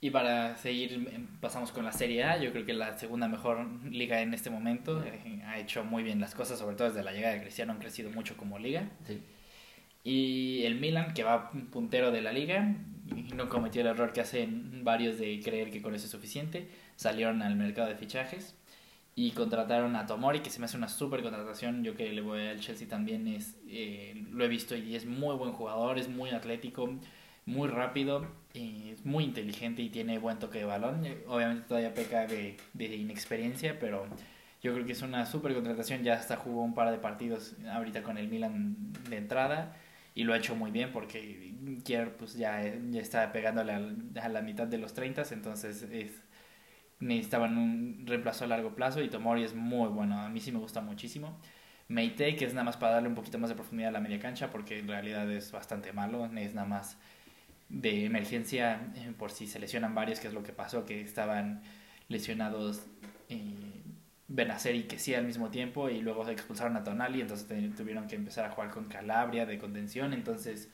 Y 0.00 0.10
para 0.10 0.56
seguir, 0.56 0.92
em, 1.12 1.26
pasamos 1.40 1.72
con 1.72 1.84
la 1.84 1.92
Serie 1.92 2.24
A, 2.24 2.36
yo 2.38 2.52
creo 2.52 2.66
que 2.66 2.74
la 2.74 2.98
segunda 2.98 3.28
mejor 3.28 3.66
liga 3.90 4.20
en 4.20 4.34
este 4.34 4.50
momento, 4.50 5.02
eh, 5.02 5.42
ha 5.46 5.58
hecho 5.58 5.84
muy 5.84 6.02
bien 6.02 6.20
las 6.20 6.34
cosas, 6.34 6.58
sobre 6.58 6.76
todo 6.76 6.88
desde 6.88 7.02
la 7.02 7.12
llegada 7.12 7.34
de 7.34 7.40
Cristiano 7.40 7.72
han 7.72 7.78
crecido 7.78 8.10
mucho 8.10 8.36
como 8.36 8.58
liga. 8.58 8.90
Sí. 9.06 9.22
Y 10.04 10.64
el 10.64 10.76
Milan, 10.76 11.14
que 11.14 11.24
va 11.24 11.50
puntero 11.72 12.12
de 12.12 12.22
la 12.22 12.32
liga, 12.32 12.76
no 13.34 13.48
cometió 13.48 13.80
el 13.80 13.88
error 13.88 14.12
que 14.12 14.20
hacen 14.20 14.84
varios 14.84 15.18
de 15.18 15.40
creer 15.42 15.70
que 15.70 15.82
con 15.82 15.94
eso 15.94 16.04
es 16.06 16.10
suficiente 16.10 16.68
salieron 16.96 17.42
al 17.42 17.56
mercado 17.56 17.88
de 17.88 17.96
fichajes 17.96 18.54
y 19.18 19.30
contrataron 19.30 19.96
a 19.96 20.06
Tomori, 20.06 20.40
que 20.40 20.50
se 20.50 20.60
me 20.60 20.66
hace 20.66 20.76
una 20.76 20.88
super 20.88 21.22
contratación. 21.22 21.82
Yo 21.82 21.96
que 21.96 22.12
le 22.12 22.20
voy 22.20 22.46
al 22.48 22.60
Chelsea 22.60 22.86
también 22.86 23.26
es, 23.26 23.56
eh, 23.66 24.26
lo 24.30 24.44
he 24.44 24.48
visto 24.48 24.76
y 24.76 24.94
es 24.94 25.06
muy 25.06 25.34
buen 25.36 25.52
jugador, 25.52 25.98
es 25.98 26.08
muy 26.08 26.30
atlético, 26.30 26.90
muy 27.46 27.68
rápido, 27.68 28.26
es 28.52 29.06
muy 29.06 29.24
inteligente 29.24 29.80
y 29.80 29.88
tiene 29.88 30.18
buen 30.18 30.38
toque 30.38 30.58
de 30.58 30.66
balón. 30.66 31.06
Eh, 31.06 31.24
obviamente 31.28 31.66
todavía 31.66 31.94
peca 31.94 32.26
de, 32.26 32.58
de 32.74 32.96
inexperiencia, 32.96 33.78
pero 33.80 34.06
yo 34.62 34.74
creo 34.74 34.84
que 34.84 34.92
es 34.92 35.00
una 35.00 35.24
super 35.24 35.54
contratación. 35.54 36.02
Ya 36.02 36.14
hasta 36.14 36.36
jugó 36.36 36.62
un 36.62 36.74
par 36.74 36.90
de 36.90 36.98
partidos 36.98 37.56
ahorita 37.72 38.02
con 38.02 38.18
el 38.18 38.28
Milan 38.28 38.92
de 39.08 39.16
entrada 39.16 39.76
y 40.14 40.24
lo 40.24 40.34
ha 40.34 40.36
hecho 40.36 40.54
muy 40.56 40.70
bien 40.70 40.92
porque 40.92 41.54
Kier 41.84 42.16
pues 42.18 42.34
ya, 42.34 42.62
ya 42.90 43.00
está 43.00 43.32
pegándole 43.32 43.72
a 43.72 44.28
la 44.28 44.42
mitad 44.42 44.66
de 44.66 44.78
los 44.78 44.92
30, 44.92 45.22
entonces 45.32 45.82
es 45.90 46.22
necesitaban 47.00 47.58
un 47.58 48.04
reemplazo 48.06 48.44
a 48.44 48.48
largo 48.48 48.74
plazo 48.74 49.02
y 49.02 49.08
Tomori 49.08 49.44
es 49.44 49.54
muy 49.54 49.88
bueno, 49.88 50.18
a 50.20 50.28
mí 50.28 50.40
sí 50.40 50.52
me 50.52 50.58
gusta 50.58 50.80
muchísimo. 50.80 51.38
Meite, 51.88 52.34
que 52.34 52.44
es 52.44 52.52
nada 52.52 52.64
más 52.64 52.76
para 52.76 52.94
darle 52.94 53.08
un 53.08 53.14
poquito 53.14 53.38
más 53.38 53.48
de 53.48 53.54
profundidad 53.54 53.90
a 53.90 53.92
la 53.92 54.00
media 54.00 54.18
cancha, 54.18 54.50
porque 54.50 54.80
en 54.80 54.88
realidad 54.88 55.30
es 55.30 55.52
bastante 55.52 55.92
malo, 55.92 56.26
es 56.36 56.54
nada 56.54 56.66
más 56.66 56.98
de 57.68 58.04
emergencia 58.04 58.92
eh, 58.96 59.12
por 59.16 59.30
si 59.30 59.46
se 59.46 59.58
lesionan 59.58 59.94
varios, 59.94 60.18
que 60.18 60.28
es 60.28 60.34
lo 60.34 60.42
que 60.42 60.52
pasó, 60.52 60.84
que 60.84 61.00
estaban 61.00 61.62
lesionados 62.08 62.86
eh, 63.28 63.82
Benacer 64.28 64.74
y 64.74 64.84
que 64.84 64.98
sí 64.98 65.14
al 65.14 65.24
mismo 65.24 65.50
tiempo, 65.50 65.88
y 65.88 66.00
luego 66.00 66.24
se 66.24 66.32
expulsaron 66.32 66.76
a 66.76 66.82
Tonali, 66.82 67.20
entonces 67.20 67.46
tuvieron 67.76 68.08
que 68.08 68.16
empezar 68.16 68.44
a 68.44 68.50
jugar 68.50 68.70
con 68.70 68.86
Calabria 68.86 69.46
de 69.46 69.58
contención, 69.58 70.12
entonces 70.12 70.72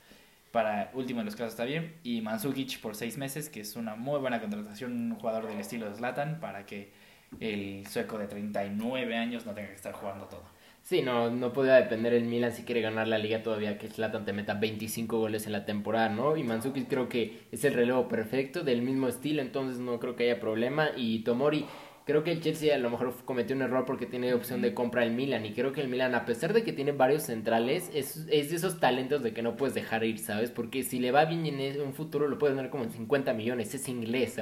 para 0.53 0.91
último 0.93 1.19
de 1.19 1.25
los 1.25 1.35
casos 1.35 1.53
está 1.53 1.65
bien. 1.65 1.95
Y 2.03 2.21
Mansukic 2.21 2.79
por 2.79 2.95
seis 2.95 3.17
meses, 3.17 3.49
que 3.49 3.59
es 3.61 3.75
una 3.75 3.95
muy 3.95 4.19
buena 4.19 4.39
contratación, 4.39 4.93
un 4.93 5.15
jugador 5.15 5.47
del 5.47 5.59
estilo 5.59 5.89
de 5.89 5.95
Zlatan, 5.95 6.39
para 6.39 6.67
que 6.67 6.91
el 7.39 7.87
sueco 7.87 8.19
de 8.19 8.27
39 8.27 9.17
años 9.17 9.47
no 9.47 9.53
tenga 9.53 9.69
que 9.69 9.75
estar 9.75 9.93
jugando 9.93 10.25
todo. 10.25 10.43
Sí, 10.83 11.01
no, 11.01 11.31
no 11.31 11.53
podía 11.53 11.73
depender 11.75 12.13
el 12.13 12.25
Milan 12.25 12.51
si 12.51 12.63
quiere 12.63 12.81
ganar 12.81 13.07
la 13.07 13.17
liga 13.17 13.41
todavía 13.41 13.79
que 13.79 13.87
Zlatan 13.87 14.25
te 14.25 14.33
meta 14.33 14.53
25 14.53 15.17
goles 15.17 15.47
en 15.47 15.53
la 15.53 15.65
temporada, 15.65 16.09
¿no? 16.09 16.37
Y 16.37 16.43
Mansukic 16.43 16.87
creo 16.87 17.09
que 17.09 17.47
es 17.51 17.63
el 17.63 17.73
relevo 17.73 18.07
perfecto, 18.07 18.63
del 18.63 18.83
mismo 18.83 19.07
estilo, 19.07 19.41
entonces 19.41 19.79
no 19.79 19.99
creo 19.99 20.15
que 20.15 20.25
haya 20.29 20.39
problema. 20.39 20.89
Y 20.95 21.23
Tomori 21.23 21.65
creo 22.05 22.23
que 22.23 22.31
el 22.31 22.41
Chelsea 22.41 22.75
a 22.75 22.77
lo 22.77 22.89
mejor 22.89 23.13
cometió 23.25 23.55
un 23.55 23.61
error 23.61 23.85
porque 23.85 24.05
tiene 24.05 24.33
opción 24.33 24.61
de 24.61 24.73
compra 24.73 25.03
el 25.03 25.11
Milan 25.11 25.45
y 25.45 25.53
creo 25.53 25.71
que 25.71 25.81
el 25.81 25.87
Milan 25.87 26.15
a 26.15 26.25
pesar 26.25 26.53
de 26.53 26.63
que 26.63 26.73
tiene 26.73 26.91
varios 26.91 27.23
centrales 27.23 27.89
es, 27.93 28.27
es 28.29 28.49
de 28.49 28.55
esos 28.55 28.79
talentos 28.79 29.23
de 29.23 29.33
que 29.33 29.41
no 29.41 29.55
puedes 29.55 29.73
dejar 29.73 30.03
ir, 30.03 30.19
¿sabes? 30.19 30.51
Porque 30.51 30.83
si 30.83 30.99
le 30.99 31.11
va 31.11 31.25
bien 31.25 31.45
en 31.45 31.81
un 31.81 31.93
futuro 31.93 32.27
lo 32.27 32.37
puedes 32.37 32.55
tener 32.55 32.69
como 32.69 32.83
en 32.83 32.91
50 32.91 33.33
millones, 33.33 33.73
es 33.73 33.87
inglés, 33.87 34.39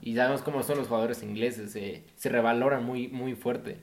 Y 0.00 0.14
sabemos 0.14 0.42
cómo 0.42 0.62
son 0.62 0.78
los 0.78 0.88
jugadores 0.88 1.22
ingleses, 1.22 1.72
se 1.72 2.28
revaloran 2.28 2.84
muy, 2.84 3.08
muy 3.08 3.34
fuerte. 3.34 3.78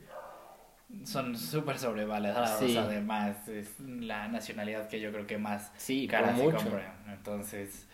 son 1.04 1.38
súper 1.38 1.78
sobrevalorados. 1.78 2.62
Además, 2.78 3.48
es 3.48 3.80
la 3.80 4.28
nacionalidad 4.28 4.88
que 4.88 5.00
yo 5.00 5.12
creo 5.12 5.28
que 5.28 5.38
más 5.38 5.72
sí, 5.78 6.08
cara 6.08 6.36
se 6.36 6.44
compra. 6.44 6.96
Entonces, 7.08 7.88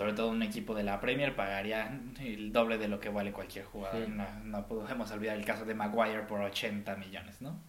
sobre 0.00 0.14
todo 0.14 0.30
un 0.30 0.42
equipo 0.42 0.74
de 0.74 0.82
la 0.82 0.98
Premier 0.98 1.36
pagaría 1.36 2.00
el 2.20 2.54
doble 2.54 2.78
de 2.78 2.88
lo 2.88 2.98
que 3.00 3.10
vale 3.10 3.32
cualquier 3.32 3.66
jugador. 3.66 4.08
No, 4.08 4.24
no 4.44 4.66
podemos 4.66 5.10
olvidar 5.10 5.36
el 5.36 5.44
caso 5.44 5.66
de 5.66 5.74
Maguire 5.74 6.22
por 6.22 6.40
80 6.40 6.96
millones, 6.96 7.42
¿no? 7.42 7.60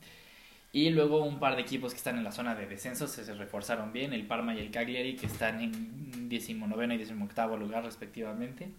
Y 0.71 0.91
luego 0.91 1.25
un 1.25 1.39
par 1.39 1.57
de 1.57 1.63
equipos 1.63 1.91
que 1.91 1.97
están 1.97 2.17
en 2.17 2.23
la 2.23 2.31
zona 2.31 2.55
de 2.55 2.67
descenso 2.67 3.05
se, 3.09 3.21
reforzaron 3.33 3.91
bien, 3.91 4.13
el 4.13 4.25
Parma 4.25 4.55
y 4.55 4.59
el 4.59 4.71
Cagliari, 4.71 5.17
que 5.17 5.25
están 5.25 5.59
en 5.59 6.29
19 6.29 6.95
y 6.95 6.97
18 6.99 7.57
lugar 7.57 7.83
respectivamente. 7.83 8.69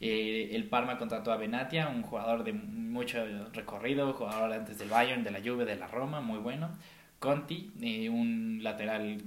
Eh, 0.00 0.50
el 0.50 0.64
Parma 0.64 0.98
contrató 0.98 1.30
a 1.30 1.36
Benatia, 1.36 1.86
un 1.86 2.02
jugador 2.02 2.42
de 2.42 2.52
mucho 2.52 3.24
recorrido, 3.52 4.12
jugador 4.12 4.52
antes 4.52 4.76
del 4.80 4.88
Bayern, 4.88 5.22
de 5.22 5.30
la 5.30 5.38
Juve, 5.38 5.64
de 5.66 5.76
la 5.76 5.86
Roma, 5.86 6.20
muy 6.20 6.40
bueno. 6.40 6.76
Conti, 7.22 7.70
eh, 7.80 8.08
un 8.10 8.58
lateral 8.62 9.22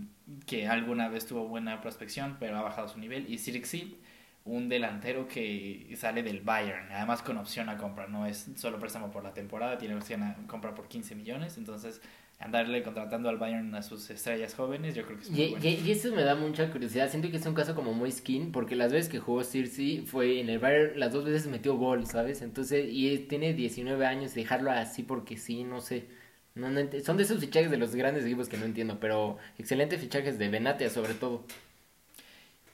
que 0.45 0.67
alguna 0.67 1.07
vez 1.07 1.25
tuvo 1.25 1.47
buena 1.47 1.79
prospección, 1.79 2.35
pero 2.41 2.57
ha 2.57 2.61
bajado 2.61 2.89
su 2.89 2.99
nivel. 2.99 3.31
Y 3.31 3.37
Sirixi, 3.37 3.97
un 4.43 4.67
delantero 4.67 5.29
que 5.29 5.95
sale 5.95 6.21
del 6.21 6.41
Bayern, 6.41 6.91
además 6.91 7.21
con 7.21 7.37
opción 7.37 7.69
a 7.69 7.77
compra, 7.77 8.05
no 8.07 8.25
es 8.25 8.47
solo 8.57 8.79
préstamo 8.79 9.11
por 9.11 9.23
la 9.23 9.33
temporada, 9.33 9.77
tiene 9.77 9.95
opción 9.95 10.23
a 10.23 10.35
compra 10.45 10.75
por 10.75 10.89
15 10.89 11.15
millones, 11.15 11.57
entonces 11.57 12.01
andarle 12.37 12.83
contratando 12.83 13.29
al 13.29 13.37
Bayern 13.37 13.73
a 13.73 13.81
sus 13.81 14.09
estrellas 14.09 14.53
jóvenes, 14.55 14.93
yo 14.93 15.05
creo 15.05 15.17
que 15.17 15.23
es 15.23 15.31
muy 15.31 15.41
y, 15.41 15.49
bueno. 15.51 15.65
y, 15.65 15.89
eso 15.89 16.13
me 16.13 16.23
da 16.23 16.35
mucha 16.35 16.69
curiosidad, 16.69 17.09
siento 17.09 17.31
que 17.31 17.37
es 17.37 17.45
un 17.45 17.53
caso 17.53 17.75
como 17.75 17.93
muy 17.93 18.11
skin, 18.11 18.51
porque 18.51 18.75
las 18.75 18.91
veces 18.91 19.09
que 19.09 19.19
jugó 19.19 19.45
Circe 19.45 20.03
fue 20.05 20.41
en 20.41 20.49
el 20.49 20.59
Bayern, 20.59 20.99
las 20.99 21.13
dos 21.13 21.23
veces 21.23 21.47
metió 21.47 21.77
gol, 21.77 22.05
¿sabes? 22.05 22.41
Entonces, 22.41 22.87
y 22.91 23.17
tiene 23.19 23.53
19 23.53 24.05
años, 24.05 24.33
dejarlo 24.33 24.69
así 24.69 25.01
porque 25.01 25.37
sí, 25.37 25.63
no 25.63 25.79
sé. 25.79 26.07
No, 26.55 26.67
son 27.03 27.17
de 27.17 27.24
esos 27.24 27.39
fichajes 27.39 27.69
de 27.69 27.77
los 27.77 27.95
grandes 27.95 28.25
equipos 28.25 28.47
que 28.47 28.57
no 28.57 28.65
entiendo, 28.65 28.97
pero 29.00 29.38
excelentes 29.57 30.00
fichajes 30.00 30.39
de 30.39 30.50
Benatia 30.50 30.89
sobre 30.89 31.13
todo. 31.13 31.43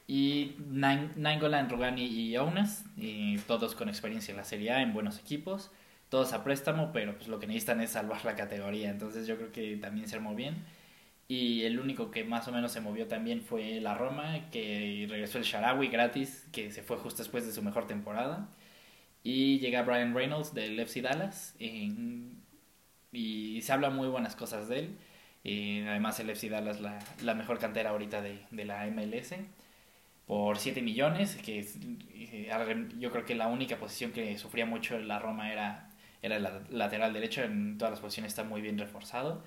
Y 0.07 0.55
Nainggolan, 0.69 1.69
Rugani 1.69 2.05
y 2.05 2.35
Ounas, 2.37 2.85
y 2.95 3.37
todos 3.39 3.75
con 3.75 3.89
experiencia 3.89 4.31
en 4.31 4.37
la 4.37 4.43
Serie 4.43 4.71
A, 4.71 4.81
en 4.81 4.93
buenos 4.93 5.19
equipos, 5.19 5.71
todos 6.09 6.33
a 6.33 6.43
préstamo, 6.43 6.91
pero 6.91 7.15
pues 7.15 7.27
lo 7.27 7.39
que 7.39 7.47
necesitan 7.47 7.81
es 7.81 7.91
salvar 7.91 8.23
la 8.25 8.35
categoría, 8.35 8.89
entonces 8.91 9.25
yo 9.25 9.37
creo 9.37 9.51
que 9.51 9.77
también 9.77 10.07
se 10.07 10.15
armó 10.17 10.35
bien. 10.35 10.63
Y 11.27 11.63
el 11.63 11.79
único 11.79 12.11
que 12.11 12.25
más 12.25 12.47
o 12.49 12.51
menos 12.51 12.73
se 12.73 12.81
movió 12.81 13.07
también 13.07 13.41
fue 13.41 13.79
la 13.79 13.95
Roma, 13.95 14.49
que 14.51 15.07
regresó 15.09 15.37
el 15.37 15.45
Sharawi 15.45 15.87
gratis, 15.87 16.45
que 16.51 16.71
se 16.71 16.83
fue 16.83 16.97
justo 16.97 17.23
después 17.23 17.45
de 17.45 17.53
su 17.53 17.63
mejor 17.63 17.87
temporada. 17.87 18.49
Y 19.23 19.59
llega 19.59 19.83
Brian 19.83 20.13
Reynolds 20.13 20.53
del 20.53 20.77
FC 20.79 21.01
Dallas, 21.01 21.55
y 23.11 23.61
se 23.61 23.73
habla 23.73 23.89
muy 23.89 24.07
buenas 24.07 24.35
cosas 24.35 24.67
de 24.67 24.79
él. 24.79 24.97
Y 25.43 25.81
además 25.87 26.19
el 26.19 26.29
FC 26.29 26.49
Dallas 26.49 26.81
la, 26.81 26.99
la 27.23 27.33
mejor 27.35 27.59
cantera 27.59 27.91
ahorita 27.91 28.21
de, 28.21 28.45
de 28.51 28.65
la 28.65 28.85
MLS 28.87 29.33
por 30.25 30.57
7 30.59 30.81
millones, 30.81 31.35
que 31.37 31.59
eh, 32.13 32.49
yo 32.99 33.11
creo 33.11 33.25
que 33.25 33.35
la 33.35 33.47
única 33.47 33.77
posición 33.77 34.11
que 34.11 34.37
sufría 34.37 34.65
mucho 34.65 34.97
la 34.99 35.19
Roma 35.19 35.51
era, 35.51 35.89
era 36.21 36.37
el 36.37 36.47
lateral 36.69 37.13
derecho, 37.13 37.43
en 37.43 37.77
todas 37.77 37.91
las 37.91 37.99
posiciones 37.99 38.31
está 38.31 38.43
muy 38.43 38.61
bien 38.61 38.77
reforzado. 38.77 39.43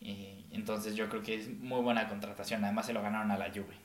Y 0.00 0.46
entonces 0.52 0.96
yo 0.96 1.08
creo 1.08 1.22
que 1.22 1.34
es 1.36 1.48
muy 1.50 1.82
buena 1.82 2.08
contratación, 2.08 2.64
además 2.64 2.86
se 2.86 2.92
lo 2.92 3.02
ganaron 3.02 3.30
a 3.32 3.38
la 3.38 3.50
Juve. 3.50 3.76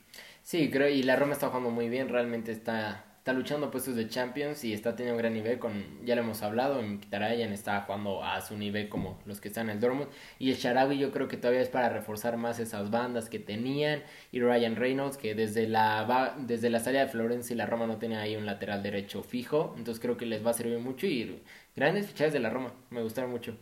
Sí, 0.44 0.70
creo, 0.72 0.90
y 0.90 1.04
la 1.04 1.16
Roma 1.16 1.34
está 1.34 1.48
jugando 1.48 1.72
muy 1.72 1.90
bien, 1.90 2.10
realmente 2.10 2.52
está 2.52 3.06
está 3.26 3.34
luchando 3.34 3.72
puestos 3.72 3.96
de 3.96 4.08
Champions 4.08 4.64
y 4.66 4.72
está 4.72 4.96
teniendo 4.96 5.16
un 5.16 5.18
gran 5.18 5.34
nivel 5.34 5.58
con, 5.58 5.84
ya 6.06 6.14
lo 6.14 6.22
hemos 6.22 6.44
hablado, 6.44 6.80
en 6.80 7.00
Kitarayan 7.00 7.54
está 7.54 7.82
jugando 7.82 8.24
a 8.24 8.40
su 8.42 8.56
nivel 8.56 8.88
como 8.88 9.20
los 9.26 9.42
que 9.42 9.48
están 9.48 9.72
en 9.72 9.78
el 9.78 9.82
Dortmund. 9.82 10.10
Y 10.38 10.52
el 10.52 10.58
Sharawi 10.58 11.00
yo 11.00 11.12
creo 11.12 11.28
que 11.28 11.36
todavía 11.36 11.62
es 11.62 11.70
para 11.70 11.90
reforzar 11.90 12.38
más 12.38 12.60
esas 12.60 12.92
bandas 12.92 13.28
que 13.28 13.40
tenían. 13.40 14.04
Y 14.32 14.42
Ryan 14.42 14.76
Reynolds 14.76 15.18
que 15.18 15.34
desde 15.34 15.68
la 15.68 16.36
desde 16.38 16.70
la 16.70 16.80
salida 16.80 17.06
de 17.06 17.08
Florencia 17.08 17.56
y 17.56 17.58
la 17.58 17.66
Roma 17.66 17.88
no 17.88 17.98
tenía 17.98 18.22
ahí 18.22 18.36
un 18.36 18.46
lateral 18.46 18.84
derecho 18.84 19.24
fijo, 19.24 19.74
entonces 19.76 20.00
creo 20.00 20.18
que 20.18 20.28
les 20.28 20.46
va 20.46 20.52
a 20.52 20.54
servir 20.54 20.78
mucho. 20.78 21.08
Y 21.08 21.42
grandes 21.76 22.06
fichajes 22.06 22.32
de 22.32 22.42
la 22.42 22.52
Roma, 22.52 22.74
me 22.92 23.02
gustaron 23.02 23.32
mucho. 23.32 23.58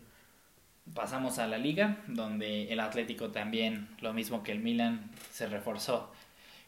Pasamos 0.94 1.40
a 1.40 1.48
la 1.48 1.58
liga, 1.58 2.04
donde 2.10 2.66
el 2.66 2.82
Atlético 2.82 3.32
también, 3.32 3.88
lo 4.02 4.12
mismo 4.12 4.44
que 4.44 4.52
el 4.52 4.60
Milan, 4.60 5.10
se 5.32 5.48
reforzó 5.48 6.12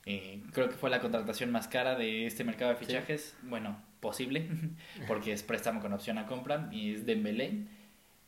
eh, 0.05 0.43
creo 0.51 0.69
que 0.69 0.75
fue 0.75 0.89
la 0.89 0.99
contratación 0.99 1.51
más 1.51 1.67
cara 1.67 1.95
de 1.95 2.27
este 2.27 2.43
mercado 2.43 2.71
de 2.71 2.77
fichajes. 2.77 3.35
Bueno, 3.43 3.77
posible, 3.99 4.47
porque 5.07 5.33
es 5.33 5.43
préstamo 5.43 5.81
con 5.81 5.93
opción 5.93 6.17
a 6.17 6.27
compra. 6.27 6.69
Y 6.71 6.93
es 6.93 7.05
Dembélé, 7.05 7.65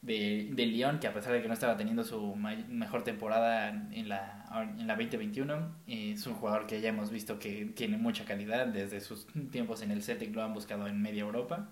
de, 0.01 0.49
de 0.51 0.65
Lyon, 0.65 0.99
que 0.99 1.07
a 1.07 1.13
pesar 1.13 1.33
de 1.33 1.41
que 1.41 1.47
no 1.47 1.53
estaba 1.53 1.77
teniendo 1.77 2.03
su 2.03 2.35
mejor 2.35 3.03
temporada 3.03 3.69
en 3.69 4.09
la, 4.09 4.45
en 4.77 4.87
la 4.87 4.95
2021, 4.95 5.75
es 5.87 6.25
un 6.25 6.33
jugador 6.35 6.65
que 6.65 6.81
ya 6.81 6.89
hemos 6.89 7.11
visto 7.11 7.39
que 7.39 7.65
tiene 7.65 7.97
mucha 7.97 8.25
calidad. 8.25 8.67
Desde 8.67 8.99
sus 8.99 9.27
tiempos 9.51 9.81
en 9.83 9.91
el 9.91 10.01
Celtic 10.01 10.35
lo 10.35 10.43
han 10.43 10.53
buscado 10.53 10.87
en 10.87 11.01
media 11.01 11.21
Europa. 11.21 11.69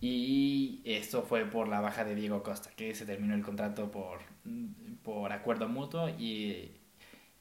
Y 0.00 0.80
esto 0.84 1.22
fue 1.22 1.46
por 1.46 1.68
la 1.68 1.80
baja 1.80 2.04
de 2.04 2.14
Diego 2.14 2.42
Costa, 2.42 2.70
que 2.76 2.94
se 2.94 3.06
terminó 3.06 3.34
el 3.34 3.42
contrato 3.42 3.90
por, 3.90 4.18
por 5.02 5.32
acuerdo 5.32 5.68
mutuo 5.68 6.08
y 6.10 6.72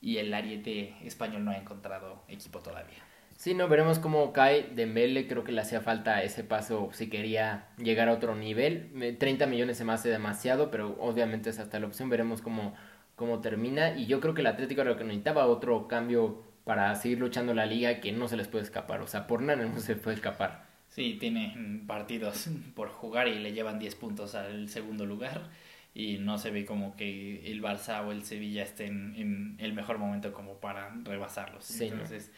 y 0.04 0.18
el 0.18 0.34
Ariete 0.34 0.94
español 1.04 1.46
no 1.46 1.52
ha 1.52 1.58
encontrado 1.58 2.24
equipo 2.28 2.60
todavía. 2.60 2.98
Sí, 3.38 3.54
no, 3.54 3.68
veremos 3.68 4.00
cómo 4.00 4.34
cae 4.34 4.70
Dembele, 4.76 5.28
creo 5.28 5.44
que 5.44 5.54
le 5.54 5.62
hacía 5.62 5.82
falta 5.82 6.22
ese 6.22 6.44
paso 6.44 6.90
si 6.92 7.10
quería 7.10 7.68
llegar 7.78 8.10
a 8.10 8.14
otro 8.14 8.36
nivel. 8.36 9.16
30 9.18 9.48
millones 9.48 9.78
se 9.78 9.86
me 9.86 9.94
hace 9.94 10.10
demasiado, 10.10 10.70
pero 10.70 10.98
obviamente 11.00 11.50
es 11.50 11.58
hasta 11.58 11.80
la 11.80 11.88
opción, 11.88 12.10
veremos 12.10 12.42
cómo, 12.42 12.76
cómo 13.16 13.40
termina. 13.40 13.98
Y 13.98 14.06
yo 14.06 14.20
creo 14.20 14.34
que 14.34 14.42
el 14.42 14.48
Atlético 14.48 14.84
lo 14.84 14.98
que 14.98 15.06
necesitaba 15.06 15.48
otro 15.48 15.88
cambio 15.88 16.44
para 16.66 16.94
seguir 16.96 17.20
luchando 17.20 17.54
la 17.54 17.66
liga 17.66 18.02
que 18.02 18.12
no 18.12 18.28
se 18.28 18.38
les 18.38 18.48
puede 18.50 18.66
escapar, 18.66 19.02
o 19.02 19.08
sea, 19.08 19.26
por 19.26 19.42
nada 19.42 19.66
no 19.66 19.80
se 19.80 19.96
puede 19.96 20.16
escapar. 20.16 20.66
Sí, 20.90 21.18
tiene 21.20 21.82
partidos 21.88 22.50
por 22.76 22.90
jugar 22.90 23.28
y 23.28 23.40
le 23.40 23.54
llevan 23.54 23.80
10 23.80 23.96
puntos 23.96 24.36
al 24.36 24.70
segundo 24.70 25.06
lugar 25.06 25.50
y 25.94 26.18
no 26.18 26.38
se 26.38 26.52
ve 26.52 26.66
como 26.66 26.96
que 26.96 27.52
el 27.52 27.62
Barça 27.62 28.06
o 28.06 28.12
el 28.12 28.24
Sevilla 28.24 28.64
estén 28.64 29.16
en 29.16 29.56
el 29.60 29.74
mejor 29.74 30.00
momento 30.00 30.34
como 30.34 30.60
para 30.60 30.90
rebasarlos. 31.04 31.80
Entonces, 31.80 32.32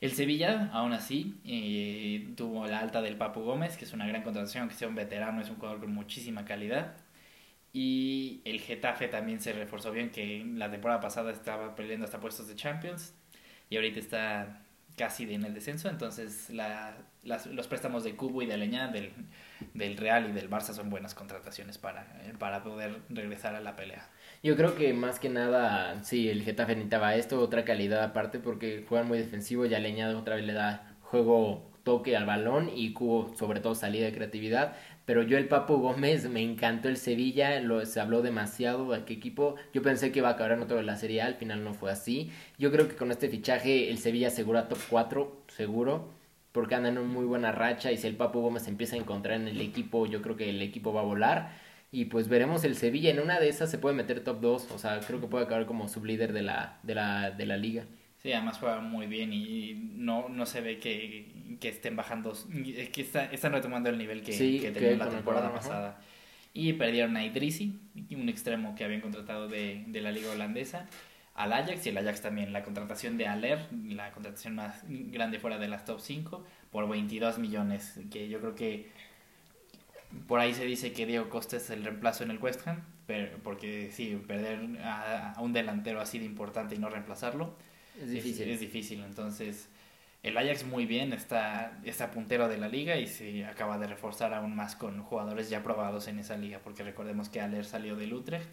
el 0.00 0.12
Sevilla, 0.12 0.70
aún 0.72 0.92
así, 0.92 1.40
eh, 1.44 2.32
tuvo 2.36 2.66
la 2.66 2.78
alta 2.78 3.02
del 3.02 3.16
Papu 3.16 3.40
Gómez, 3.40 3.76
que 3.76 3.84
es 3.84 3.92
una 3.92 4.06
gran 4.06 4.22
contratación, 4.22 4.68
que 4.68 4.74
sea 4.74 4.88
un 4.88 4.94
veterano, 4.94 5.40
es 5.40 5.50
un 5.50 5.56
jugador 5.56 5.80
con 5.80 5.92
muchísima 5.92 6.44
calidad. 6.44 6.96
Y 7.72 8.40
el 8.44 8.60
Getafe 8.60 9.08
también 9.08 9.40
se 9.40 9.52
reforzó 9.52 9.90
bien, 9.90 10.10
que 10.10 10.44
la 10.54 10.70
temporada 10.70 11.00
pasada 11.00 11.32
estaba 11.32 11.74
peleando 11.74 12.04
hasta 12.04 12.20
puestos 12.20 12.46
de 12.46 12.54
Champions 12.54 13.14
y 13.68 13.76
ahorita 13.76 13.98
está 13.98 14.63
casi 14.96 15.32
en 15.32 15.44
el 15.44 15.54
descenso. 15.54 15.88
Entonces, 15.88 16.50
la, 16.50 16.96
los 17.24 17.66
préstamos 17.68 18.04
de 18.04 18.16
Cubo 18.16 18.42
y 18.42 18.46
de 18.46 18.56
Leña 18.56 18.88
del 18.88 19.12
del 19.72 19.96
Real 19.96 20.28
y 20.28 20.32
del 20.32 20.50
Barça 20.50 20.72
son 20.74 20.90
buenas 20.90 21.14
contrataciones 21.14 21.78
para, 21.78 22.06
para 22.38 22.62
poder 22.62 23.00
regresar 23.08 23.54
a 23.54 23.60
la 23.60 23.76
pelea. 23.76 24.08
Yo 24.42 24.56
creo 24.56 24.74
que 24.74 24.92
más 24.92 25.18
que 25.18 25.28
nada, 25.30 26.02
sí, 26.04 26.28
el 26.28 26.42
Getafe 26.42 26.74
necesitaba 26.74 27.14
esto, 27.14 27.40
otra 27.40 27.64
calidad 27.64 28.02
aparte, 28.02 28.38
porque 28.38 28.84
juegan 28.86 29.08
muy 29.08 29.18
defensivo, 29.18 29.64
ya 29.64 29.78
Leñado 29.78 30.18
otra 30.18 30.36
vez 30.36 30.44
le 30.44 30.52
da 30.52 30.96
juego 31.00 31.70
toque 31.82 32.16
al 32.16 32.26
balón 32.26 32.70
y 32.74 32.92
Cubo 32.92 33.34
sobre 33.36 33.60
todo 33.60 33.74
salida 33.74 34.06
de 34.06 34.12
creatividad. 34.12 34.76
Pero 35.04 35.22
yo 35.22 35.36
el 35.36 35.48
Papo 35.48 35.78
Gómez 35.78 36.28
me 36.28 36.42
encantó 36.42 36.88
el 36.88 36.96
Sevilla, 36.96 37.60
lo, 37.60 37.84
se 37.84 38.00
habló 38.00 38.22
demasiado 38.22 38.90
de 38.92 39.04
qué 39.04 39.14
equipo. 39.14 39.56
Yo 39.72 39.82
pensé 39.82 40.12
que 40.12 40.20
iba 40.20 40.28
a 40.28 40.32
acabar 40.32 40.52
en 40.52 40.62
otro 40.62 40.76
de 40.78 40.82
la 40.82 40.96
Serie 40.96 41.22
al 41.22 41.34
final 41.34 41.62
no 41.64 41.74
fue 41.74 41.90
así. 41.90 42.30
Yo 42.58 42.72
creo 42.72 42.88
que 42.88 42.96
con 42.96 43.10
este 43.10 43.28
fichaje 43.28 43.90
el 43.90 43.98
Sevilla 43.98 44.28
asegura 44.28 44.68
top 44.68 44.78
4, 44.88 45.42
seguro 45.48 46.08
porque 46.54 46.76
andan 46.76 46.96
en 46.98 47.08
muy 47.08 47.24
buena 47.24 47.50
racha 47.50 47.90
y 47.90 47.96
si 47.98 48.06
el 48.06 48.14
Papu 48.14 48.40
Gómez 48.40 48.68
empieza 48.68 48.94
a 48.94 49.00
encontrar 49.00 49.40
en 49.40 49.48
el 49.48 49.60
equipo, 49.60 50.06
yo 50.06 50.22
creo 50.22 50.36
que 50.36 50.48
el 50.50 50.62
equipo 50.62 50.92
va 50.92 51.00
a 51.00 51.04
volar. 51.04 51.50
Y 51.90 52.04
pues 52.04 52.28
veremos 52.28 52.62
el 52.62 52.76
Sevilla, 52.76 53.10
en 53.10 53.18
una 53.18 53.40
de 53.40 53.48
esas 53.48 53.72
se 53.72 53.78
puede 53.78 53.96
meter 53.96 54.22
top 54.22 54.40
2, 54.40 54.70
o 54.70 54.78
sea, 54.78 55.00
creo 55.00 55.20
que 55.20 55.26
puede 55.26 55.46
acabar 55.46 55.66
como 55.66 55.88
sublíder 55.88 56.32
de 56.32 56.42
la, 56.42 56.78
de 56.84 56.94
la, 56.94 57.32
de 57.32 57.46
la 57.46 57.56
liga. 57.56 57.86
Sí, 58.24 58.32
además 58.32 58.56
juega 58.58 58.80
muy 58.80 59.06
bien 59.06 59.34
y 59.34 59.74
no, 59.74 60.30
no 60.30 60.46
se 60.46 60.62
ve 60.62 60.78
que, 60.78 61.58
que 61.60 61.68
estén 61.68 61.94
bajando, 61.94 62.32
que 62.90 63.02
están 63.02 63.52
retomando 63.52 63.90
el 63.90 63.98
nivel 63.98 64.22
que, 64.22 64.32
que 64.60 64.70
tenían 64.70 64.98
la 64.98 65.10
temporada 65.10 65.52
pasada. 65.52 66.00
Y 66.54 66.72
perdieron 66.72 67.18
a 67.18 67.24
Idrisi, 67.26 67.78
un 68.12 68.30
extremo 68.30 68.74
que 68.74 68.84
habían 68.84 69.02
contratado 69.02 69.46
de, 69.46 69.84
de 69.88 70.00
la 70.00 70.10
liga 70.10 70.30
holandesa 70.30 70.88
al 71.34 71.52
Ajax 71.52 71.84
y 71.84 71.90
el 71.90 71.98
Ajax 71.98 72.22
también. 72.22 72.54
La 72.54 72.62
contratación 72.62 73.18
de 73.18 73.26
Aller, 73.26 73.68
la 73.88 74.10
contratación 74.12 74.54
más 74.54 74.82
grande 74.88 75.38
fuera 75.38 75.58
de 75.58 75.68
las 75.68 75.84
top 75.84 76.00
5, 76.00 76.42
por 76.72 76.88
22 76.88 77.38
millones, 77.38 78.00
que 78.10 78.30
yo 78.30 78.40
creo 78.40 78.54
que 78.54 78.88
por 80.26 80.40
ahí 80.40 80.54
se 80.54 80.64
dice 80.64 80.94
que 80.94 81.04
Diego 81.04 81.28
Costa 81.28 81.58
es 81.58 81.68
el 81.68 81.84
reemplazo 81.84 82.24
en 82.24 82.30
el 82.30 82.38
West 82.38 82.66
Ham, 82.66 82.84
pero, 83.06 83.36
porque 83.42 83.90
sí, 83.92 84.18
perder 84.26 84.80
a, 84.82 85.34
un 85.40 85.52
delantero 85.52 86.00
así 86.00 86.18
de 86.18 86.24
importante 86.24 86.74
y 86.74 86.78
no 86.78 86.88
reemplazarlo 86.88 87.54
es 88.00 88.10
difícil. 88.10 88.48
Es, 88.48 88.60
difícil, 88.60 89.02
entonces 89.02 89.68
el 90.22 90.36
Ajax 90.38 90.64
muy 90.64 90.86
bien, 90.86 91.12
está, 91.12 91.78
está 91.84 92.10
puntero 92.10 92.48
de 92.48 92.56
la 92.56 92.68
liga 92.68 92.96
y 92.96 93.06
se 93.06 93.44
acaba 93.44 93.78
de 93.78 93.86
reforzar 93.86 94.32
aún 94.32 94.56
más 94.56 94.74
con 94.74 95.02
jugadores 95.02 95.50
ya 95.50 95.62
probados 95.62 96.08
en 96.08 96.18
esa 96.18 96.36
liga, 96.36 96.60
porque 96.62 96.82
recordemos 96.82 97.28
que 97.28 97.40
Aller 97.40 97.64
salió 97.64 97.96
del 97.96 98.14
Utrecht 98.14 98.48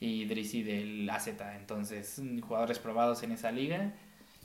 y 0.00 0.24
Drizzy 0.24 0.62
del 0.62 1.08
AZ, 1.08 1.28
entonces 1.56 2.20
jugadores 2.42 2.78
probados 2.78 3.22
en 3.22 3.32
esa 3.32 3.52
liga 3.52 3.94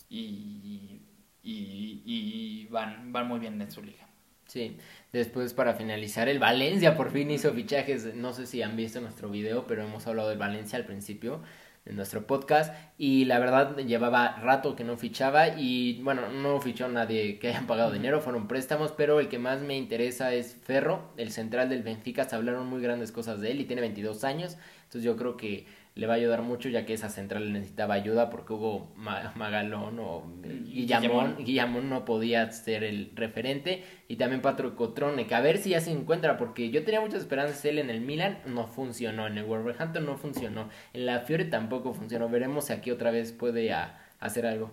y, 0.10 1.02
y, 1.42 2.04
y 2.06 2.68
van, 2.70 3.12
van 3.12 3.28
muy 3.28 3.40
bien 3.40 3.60
en 3.62 3.72
su 3.72 3.82
liga. 3.82 4.10
Sí, 4.50 4.78
después 5.14 5.54
para 5.54 5.76
finalizar, 5.76 6.28
el 6.28 6.40
Valencia 6.40 6.98
por 6.98 7.12
fin 7.12 7.30
hizo 7.30 7.54
fichajes, 7.54 8.16
no 8.16 8.34
sé 8.34 8.48
si 8.48 8.64
han 8.64 8.76
visto 8.76 9.00
nuestro 9.00 9.30
video, 9.30 9.68
pero 9.68 9.84
hemos 9.84 10.08
hablado 10.08 10.30
del 10.30 10.40
Valencia 10.40 10.78
al 10.78 10.86
principio 10.86 11.44
en 11.86 11.96
nuestro 11.96 12.28
podcast. 12.28 12.74
Y 12.98 13.26
la 13.26 13.40
verdad 13.40 13.78
llevaba 13.78 14.38
rato 14.42 14.76
que 14.76 14.84
no 14.84 14.98
fichaba 14.98 15.50
y 15.58 16.02
bueno, 16.02 16.30
no 16.30 16.60
fichó 16.62 16.88
nadie 16.88 17.40
que 17.40 17.50
hayan 17.50 17.68
pagado 17.68 17.92
dinero, 17.92 18.22
fueron 18.22 18.48
préstamos, 18.48 18.92
pero 18.92 19.20
el 19.20 19.30
que 19.30 19.40
más 19.40 19.62
me 19.62 19.78
interesa 19.78 20.34
es 20.34 20.56
Ferro, 20.56 21.12
el 21.18 21.32
central 21.32 21.70
del 21.70 21.84
Benfica, 21.84 22.24
se 22.24 22.36
hablaron 22.36 22.68
muy 22.68 22.82
grandes 22.82 23.12
cosas 23.12 23.42
de 23.42 23.52
él 23.52 23.62
y 23.62 23.66
tiene 23.66 23.82
22 23.82 24.24
años, 24.24 24.58
entonces 24.84 25.04
yo 25.04 25.16
creo 25.16 25.38
que 25.38 25.66
le 26.00 26.08
va 26.08 26.14
a 26.14 26.16
ayudar 26.16 26.44
mucho 26.44 26.70
ya 26.70 26.86
que 26.86 26.94
esa 26.94 27.10
central 27.10 27.52
necesitaba 27.52 27.94
ayuda 27.94 28.30
porque 28.30 28.54
hubo 28.54 28.90
Magalón 28.96 30.00
o 30.00 30.24
Guillamón, 30.42 31.36
Guillamón 31.44 31.90
no 31.90 32.06
podía 32.06 32.50
ser 32.52 32.86
el 32.86 33.12
referente 33.16 33.84
y 34.08 34.16
también 34.16 34.42
Cotrone, 34.42 35.28
que 35.28 35.36
a 35.36 35.42
ver 35.42 35.58
si 35.58 35.72
ya 35.72 35.82
se 35.82 35.92
encuentra 35.92 36.38
porque 36.38 36.70
yo 36.70 36.86
tenía 36.86 37.02
muchas 37.02 37.20
esperanzas 37.20 37.66
él 37.66 37.80
en 37.80 37.90
el 37.90 38.00
Milan, 38.00 38.40
no 38.46 38.66
funcionó, 38.66 39.28
en 39.28 39.38
el 39.38 39.44
Wolverhampton 39.44 40.06
no 40.06 40.18
funcionó, 40.18 40.70
en 40.94 41.06
la 41.06 41.20
Fiore 41.20 41.46
tampoco 41.46 41.94
funcionó, 41.94 42.30
veremos 42.30 42.68
si 42.68 42.74
aquí 42.74 42.92
otra 42.92 43.12
vez 43.12 43.34
puede 43.34 43.74
hacer 44.22 44.46
algo. 44.46 44.72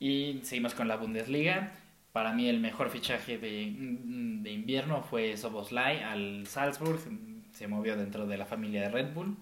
Y 0.00 0.40
seguimos 0.44 0.74
con 0.74 0.88
la 0.88 0.96
Bundesliga. 0.96 1.72
Para 2.12 2.32
mí 2.32 2.48
el 2.48 2.58
mejor 2.58 2.90
fichaje 2.90 3.38
de, 3.38 3.72
de 4.42 4.50
invierno 4.50 5.02
fue 5.02 5.36
Soboslai 5.36 6.02
al 6.02 6.46
Salzburg, 6.46 7.00
se 7.52 7.68
movió 7.68 7.96
dentro 7.96 8.26
de 8.26 8.38
la 8.38 8.46
familia 8.46 8.80
de 8.82 8.88
Red 8.88 9.12
Bull 9.12 9.36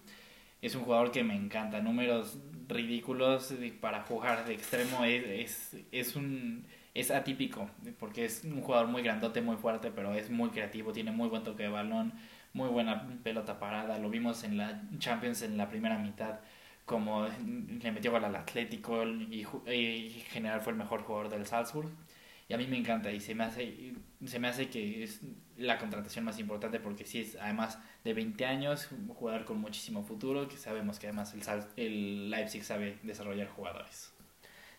es 0.62 0.74
un 0.74 0.82
jugador 0.82 1.10
que 1.10 1.22
me 1.24 1.34
encanta. 1.34 1.80
Números 1.80 2.38
ridículos 2.68 3.52
para 3.80 4.02
jugar 4.02 4.44
de 4.46 4.54
extremo 4.54 5.04
es, 5.04 5.76
es, 5.92 6.16
un 6.16 6.64
es 6.94 7.10
atípico 7.10 7.68
porque 7.98 8.24
es 8.24 8.44
un 8.44 8.60
jugador 8.60 8.88
muy 8.88 9.02
grandote, 9.02 9.40
muy 9.40 9.56
fuerte, 9.56 9.90
pero 9.90 10.14
es 10.14 10.30
muy 10.30 10.50
creativo, 10.50 10.92
tiene 10.92 11.10
muy 11.12 11.28
buen 11.28 11.42
toque 11.42 11.64
de 11.64 11.68
balón, 11.68 12.12
muy 12.52 12.68
buena 12.68 13.08
pelota 13.22 13.58
parada. 13.58 13.98
Lo 13.98 14.10
vimos 14.10 14.44
en 14.44 14.56
la 14.56 14.82
Champions 14.98 15.42
en 15.42 15.56
la 15.56 15.68
primera 15.68 15.98
mitad 15.98 16.40
como 16.84 17.26
le 17.26 17.92
metió 17.92 18.10
gol 18.10 18.24
al 18.24 18.34
Atlético 18.34 19.04
y, 19.04 19.46
y 19.68 20.14
en 20.18 20.24
general 20.26 20.60
fue 20.60 20.72
el 20.72 20.78
mejor 20.78 21.02
jugador 21.02 21.28
del 21.30 21.46
Salzburg 21.46 21.88
y 22.50 22.52
a 22.52 22.58
mí 22.58 22.66
me 22.66 22.76
encanta 22.76 23.12
y 23.12 23.20
se 23.20 23.34
me 23.34 23.44
hace 23.44 23.94
se 24.26 24.38
me 24.40 24.48
hace 24.48 24.68
que 24.68 25.04
es 25.04 25.20
la 25.56 25.78
contratación 25.78 26.24
más 26.24 26.38
importante 26.40 26.80
porque 26.80 27.06
sí 27.06 27.20
es 27.20 27.36
además 27.36 27.78
de 28.02 28.12
20 28.12 28.44
años 28.44 28.88
un 28.90 29.08
jugador 29.08 29.44
con 29.44 29.60
muchísimo 29.60 30.02
futuro 30.02 30.48
que 30.48 30.56
sabemos 30.56 30.98
que 30.98 31.06
además 31.06 31.32
el, 31.32 31.42
el 31.76 32.30
Leipzig 32.30 32.64
sabe 32.64 32.98
desarrollar 33.04 33.48
jugadores 33.48 34.12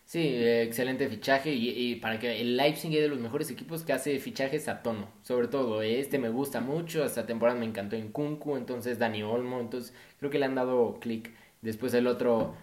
Sí, 0.04 0.18
excelente 0.44 1.08
fichaje 1.08 1.52
y, 1.54 1.94
para 1.96 2.18
que 2.18 2.40
el 2.40 2.56
Leipzig 2.56 2.94
es 2.94 3.02
de 3.02 3.08
los 3.08 3.20
mejores 3.20 3.50
equipos 3.50 3.82
que 3.82 3.94
hace 3.94 4.18
fichajes 4.18 4.68
a 4.68 4.82
tono, 4.82 5.08
sobre 5.22 5.48
todo 5.48 5.80
este 5.80 6.18
me 6.18 6.28
gusta 6.28 6.60
mucho, 6.60 7.04
esta 7.04 7.24
temporada 7.24 7.58
me 7.58 7.64
encantó 7.64 7.96
en 7.96 8.10
Kunku, 8.12 8.56
entonces 8.56 8.98
Dani 8.98 9.22
Olmo, 9.22 9.60
entonces 9.60 9.94
creo 10.18 10.30
que 10.30 10.38
le 10.38 10.44
han 10.44 10.56
dado 10.56 10.98
clic. 11.00 11.30
Después 11.62 11.94
el 11.94 12.08
otro 12.08 12.54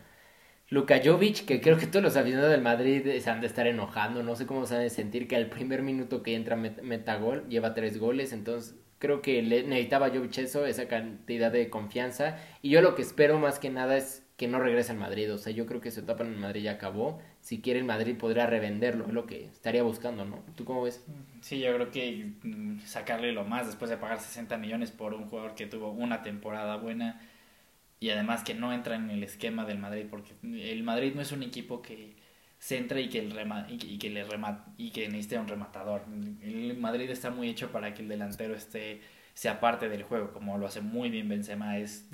Luka 0.70 1.02
Jovic, 1.04 1.46
que 1.46 1.62
creo 1.62 1.78
que 1.78 1.88
todos 1.88 2.04
los 2.04 2.16
aficionados 2.16 2.52
del 2.52 2.62
Madrid 2.62 3.20
se 3.20 3.30
han 3.30 3.42
de 3.42 3.48
estar 3.48 3.66
enojando, 3.66 4.22
no 4.22 4.36
sé 4.36 4.46
cómo 4.46 4.68
se 4.68 4.76
han 4.76 4.82
de 4.82 4.92
sentir 4.92 5.28
que 5.28 5.36
al 5.36 5.48
primer 5.48 5.82
minuto 5.82 6.22
que 6.22 6.36
entra 6.36 6.56
meta 6.56 7.16
gol, 7.18 7.44
lleva 7.50 7.74
tres 7.74 7.98
goles, 7.98 8.34
entonces 8.34 8.76
creo 9.00 9.22
que 9.22 9.42
le, 9.42 9.64
necesitaba 9.64 10.10
Jovic 10.10 10.38
eso, 10.38 10.66
esa 10.68 10.88
cantidad 10.88 11.52
de 11.52 11.70
confianza, 11.70 12.38
y 12.62 12.70
yo 12.70 12.82
lo 12.82 12.94
que 12.94 13.02
espero 13.02 13.40
más 13.40 13.58
que 13.58 13.72
nada 13.72 13.98
es 13.98 14.24
que 14.38 14.48
no 14.48 14.60
regrese 14.60 14.92
al 14.92 14.98
Madrid, 14.98 15.34
o 15.34 15.38
sea, 15.38 15.52
yo 15.52 15.66
creo 15.66 15.82
que 15.82 15.92
su 15.92 16.02
etapa 16.02 16.24
en 16.24 16.40
Madrid 16.40 16.62
ya 16.62 16.74
acabó, 16.74 17.20
si 17.42 17.62
quiere 17.62 17.80
el 17.80 17.86
Madrid 17.86 18.16
podría 18.16 18.46
revenderlo, 18.46 19.06
es 19.08 19.14
lo 19.14 19.26
que 19.26 19.46
estaría 19.46 19.84
buscando, 19.84 20.24
¿no? 20.24 20.44
¿Tú 20.56 20.66
cómo 20.66 20.84
ves? 20.84 21.04
Sí, 21.42 21.60
yo 21.60 21.74
creo 21.74 21.92
que 21.92 22.32
mm, 22.44 22.80
sacarle 22.86 23.34
lo 23.34 23.44
más 23.44 23.66
después 23.66 23.90
de 23.90 23.98
pagar 23.98 24.22
60 24.22 24.58
millones 24.58 24.92
por 24.92 25.14
un 25.14 25.26
jugador 25.26 25.56
que 25.56 25.66
tuvo 25.66 25.90
una 25.92 26.22
temporada 26.22 26.78
buena, 26.78 27.20
y 28.00 28.10
además 28.12 28.44
que 28.44 28.54
no 28.54 28.74
entra 28.74 28.96
en 28.96 29.10
el 29.10 29.24
esquema 29.24 29.66
del 29.66 29.80
Madrid 29.80 30.06
porque 30.10 30.34
el 30.44 30.84
Madrid 30.84 31.14
no 31.16 31.22
es 31.22 31.32
un 31.32 31.44
equipo 31.44 31.82
que 31.82 32.16
se 32.60 32.78
entra 32.78 33.00
y 33.00 33.10
que 33.10 33.20
el 33.20 33.32
rema, 33.32 33.66
y, 33.70 33.98
que 33.98 34.10
le 34.10 34.26
y 34.78 34.92
que 34.92 35.08
necesite 35.08 35.40
un 35.40 35.48
rematador. 35.48 36.04
El 36.42 36.78
Madrid 36.78 37.10
está 37.10 37.30
muy 37.30 37.50
hecho 37.50 37.72
para 37.72 37.94
que 37.94 38.02
el 38.02 38.10
delantero 38.10 38.54
esté 38.54 39.02
sea 39.34 39.62
parte 39.62 39.88
del 39.88 40.04
juego, 40.04 40.34
como 40.34 40.58
lo 40.58 40.68
hace 40.68 40.82
muy 40.82 41.10
bien 41.10 41.30
Benzema. 41.30 41.78
Es, 41.78 42.10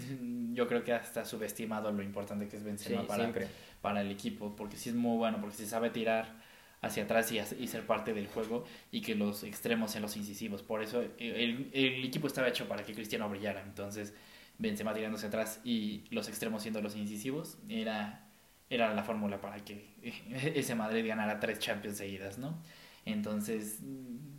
yo 0.54 0.68
creo 0.68 0.84
que 0.84 0.94
hasta 0.94 1.26
subestimado 1.26 1.92
lo 1.92 2.04
importante 2.04 2.48
que 2.48 2.58
es 2.58 2.64
Benzema 2.64 3.08
para, 3.08 3.34
para 3.82 4.02
el 4.02 4.12
equipo, 4.12 4.56
porque 4.56 4.78
sí 4.78 4.90
es 4.90 4.96
muy 4.96 5.18
bueno, 5.18 5.40
porque 5.42 5.56
se 5.56 5.66
sabe 5.66 5.90
tirar 5.90 6.36
hacia 6.82 7.06
atrás 7.06 7.32
y, 7.32 7.40
y, 7.40 7.68
ser 7.68 7.88
parte 7.88 8.14
del 8.14 8.28
juego 8.28 8.66
y 8.92 9.02
que 9.02 9.16
los 9.16 9.44
extremos 9.44 9.90
sean 9.90 10.04
los 10.04 10.16
incisivos. 10.16 10.62
Por 10.62 10.84
eso 10.84 11.02
el, 11.18 11.72
el 11.74 12.06
equipo 12.06 12.28
estaba 12.28 12.48
hecho 12.48 12.68
para 12.68 12.84
que 12.84 12.94
Cristiano 12.94 13.28
brillara. 13.28 13.64
Entonces, 13.64 14.14
Benzema 14.58 14.94
tirándose 14.94 15.28
atrás 15.28 15.62
y 15.64 16.04
los 16.10 16.28
extremos 16.30 16.62
siendo 16.62 16.82
los 16.82 16.96
incisivos, 16.96 17.58
era, 17.70 18.28
era 18.70 18.94
la 18.94 19.04
fórmula 19.04 19.42
para 19.42 19.64
que 19.64 19.94
ese 20.56 20.76
Madrid 20.76 21.08
ganara 21.08 21.40
tres 21.40 21.60
Champions 21.60 21.98
seguidas, 21.98 22.38
¿no? 22.38 22.58
Entonces, 23.06 23.80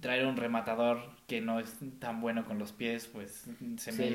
traer 0.00 0.26
un 0.26 0.37
rematador 0.37 0.98
que 1.29 1.40
no 1.40 1.61
es 1.61 1.76
tan 2.00 2.20
bueno 2.20 2.44
con 2.44 2.59
los 2.59 2.72
pies, 2.72 3.07
pues 3.07 3.44
se 3.76 3.92
me 3.92 4.12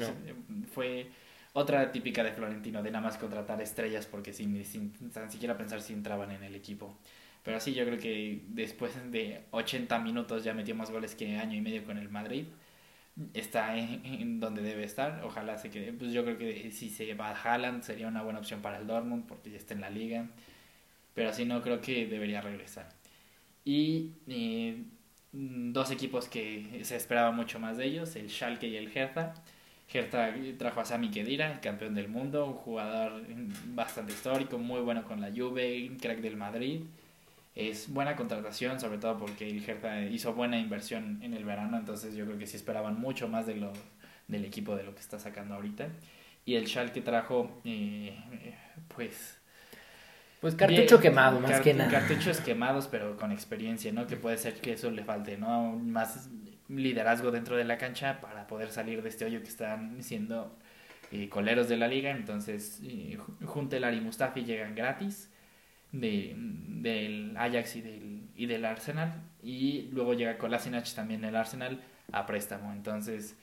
fue 0.73 1.09
otra 1.53 1.91
típica 1.91 2.21
de 2.23 2.33
Florentino, 2.33 2.83
de 2.83 2.91
nada 2.91 3.03
más 3.03 3.17
contratar 3.17 3.61
estrellas 3.61 4.05
porque 4.05 4.33
sin, 4.33 4.63
sin 4.65 4.91
tan 5.11 5.31
siquiera 5.31 5.57
pensar 5.57 5.81
si 5.81 5.93
entraban 5.93 6.31
en 6.31 6.43
el 6.43 6.55
equipo. 6.55 6.97
Pero 7.43 7.59
sí, 7.59 7.73
yo 7.73 7.85
creo 7.85 7.97
que 7.97 8.43
después 8.49 8.91
de 9.11 9.45
80 9.51 9.99
minutos 9.99 10.43
ya 10.43 10.53
metió 10.53 10.75
más 10.75 10.91
goles 10.91 11.15
que 11.15 11.37
año 11.37 11.55
y 11.55 11.61
medio 11.61 11.85
con 11.85 11.97
el 11.97 12.09
Madrid 12.09 12.45
está 13.33 13.77
en, 13.77 14.39
donde 14.39 14.61
debe 14.61 14.83
estar. 14.83 15.21
Ojalá 15.23 15.57
se 15.57 15.69
quede. 15.69 15.93
Pues 15.93 16.11
yo 16.13 16.23
creo 16.23 16.37
que 16.37 16.71
si 16.71 16.89
se 16.89 17.13
va 17.13 17.29
a 17.29 17.35
Haaland 17.35 17.83
sería 17.83 18.07
una 18.07 18.21
buena 18.23 18.39
opción 18.39 18.61
para 18.61 18.77
el 18.77 18.87
Dortmund 18.87 19.25
porque 19.27 19.51
ya 19.51 19.57
está 19.57 19.73
en 19.73 19.81
la 19.81 19.89
liga. 19.89 20.27
Pero 21.13 21.29
así 21.29 21.45
no 21.45 21.61
creo 21.61 21.81
que 21.81 22.07
debería 22.07 22.41
regresar. 22.41 22.89
Y 23.65 24.11
eh, 24.27 24.83
dos 25.31 25.91
equipos 25.91 26.27
que 26.27 26.81
se 26.83 26.95
esperaba 26.95 27.31
mucho 27.31 27.59
más 27.59 27.77
de 27.77 27.85
ellos, 27.85 28.15
el 28.15 28.29
Schalke 28.29 28.67
y 28.67 28.77
el 28.77 28.95
Hertha. 28.95 29.33
Hertha 29.93 30.33
trajo 30.57 30.79
a 30.79 30.85
Sami 30.85 31.11
Khedira, 31.11 31.59
campeón 31.59 31.93
del 31.95 32.07
mundo, 32.07 32.45
un 32.45 32.53
jugador 32.53 33.21
bastante 33.67 34.13
histórico, 34.13 34.57
muy 34.57 34.81
bueno 34.81 35.03
con 35.03 35.19
la 35.19 35.31
Juve, 35.35 35.91
crack 35.99 36.19
del 36.21 36.37
Madrid 36.37 36.83
es 37.55 37.91
buena 37.91 38.15
contratación, 38.15 38.79
sobre 38.79 38.97
todo 38.97 39.17
porque 39.17 39.49
el 39.49 39.67
Hertha 39.67 40.03
hizo 40.03 40.33
buena 40.33 40.57
inversión 40.57 41.19
en 41.21 41.33
el 41.33 41.43
verano, 41.43 41.77
entonces 41.77 42.15
yo 42.15 42.25
creo 42.25 42.37
que 42.37 42.47
sí 42.47 42.55
esperaban 42.55 42.99
mucho 42.99 43.27
más 43.27 43.45
de 43.45 43.55
lo, 43.55 43.73
del 44.27 44.45
equipo 44.45 44.75
de 44.75 44.83
lo 44.83 44.93
que 44.93 45.01
está 45.01 45.19
sacando 45.19 45.55
ahorita. 45.55 45.89
Y 46.45 46.55
el 46.55 46.67
Schalke 46.67 47.01
trajo, 47.01 47.61
eh, 47.65 48.17
pues... 48.95 49.37
Pues 50.39 50.55
cartucho 50.55 50.99
quemado, 50.99 51.39
más 51.39 51.61
que 51.61 51.73
nada. 51.73 51.91
Cartuchos 51.91 52.39
quemados, 52.39 52.87
pero 52.87 53.15
con 53.15 53.31
experiencia, 53.31 53.91
¿no? 53.91 54.07
Que 54.07 54.15
puede 54.15 54.37
ser 54.37 54.55
que 54.55 54.73
eso 54.73 54.89
le 54.89 55.03
falte, 55.03 55.37
¿no? 55.37 55.73
Más 55.73 56.31
liderazgo 56.67 57.29
dentro 57.29 57.57
de 57.57 57.63
la 57.63 57.77
cancha 57.77 58.21
para 58.21 58.47
poder 58.47 58.71
salir 58.71 59.03
de 59.03 59.09
este 59.09 59.25
hoyo 59.25 59.41
que 59.41 59.49
están 59.49 60.01
siendo 60.01 60.57
eh, 61.11 61.29
coleros 61.29 61.69
de 61.69 61.77
la 61.77 61.87
liga. 61.87 62.09
Entonces, 62.09 62.79
eh, 62.83 63.19
Juntelar 63.45 63.93
y 63.93 64.01
Mustafi 64.01 64.43
llegan 64.43 64.73
gratis 64.73 65.29
de, 65.91 66.35
del 66.37 67.35
Ajax 67.37 67.75
y 67.75 67.81
del, 67.81 68.21
y 68.35 68.45
del 68.45 68.65
Arsenal. 68.65 69.21
Y 69.43 69.89
luego 69.91 70.13
llega 70.13 70.37
Kolasinac 70.37 70.91
también 70.93 71.23
el 71.23 71.35
Arsenal 71.35 71.81
a 72.11 72.25
préstamo. 72.25 72.71
Entonces 72.73 73.37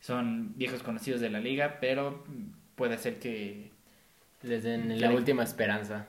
son 0.00 0.56
viejos 0.56 0.82
conocidos 0.82 1.20
de 1.20 1.30
la 1.30 1.40
liga, 1.40 1.78
pero 1.80 2.24
puede 2.74 2.98
ser 2.98 3.18
que... 3.18 3.70
Les 4.42 4.62
den 4.62 5.00
la 5.00 5.10
última 5.10 5.42
esperanza. 5.42 6.06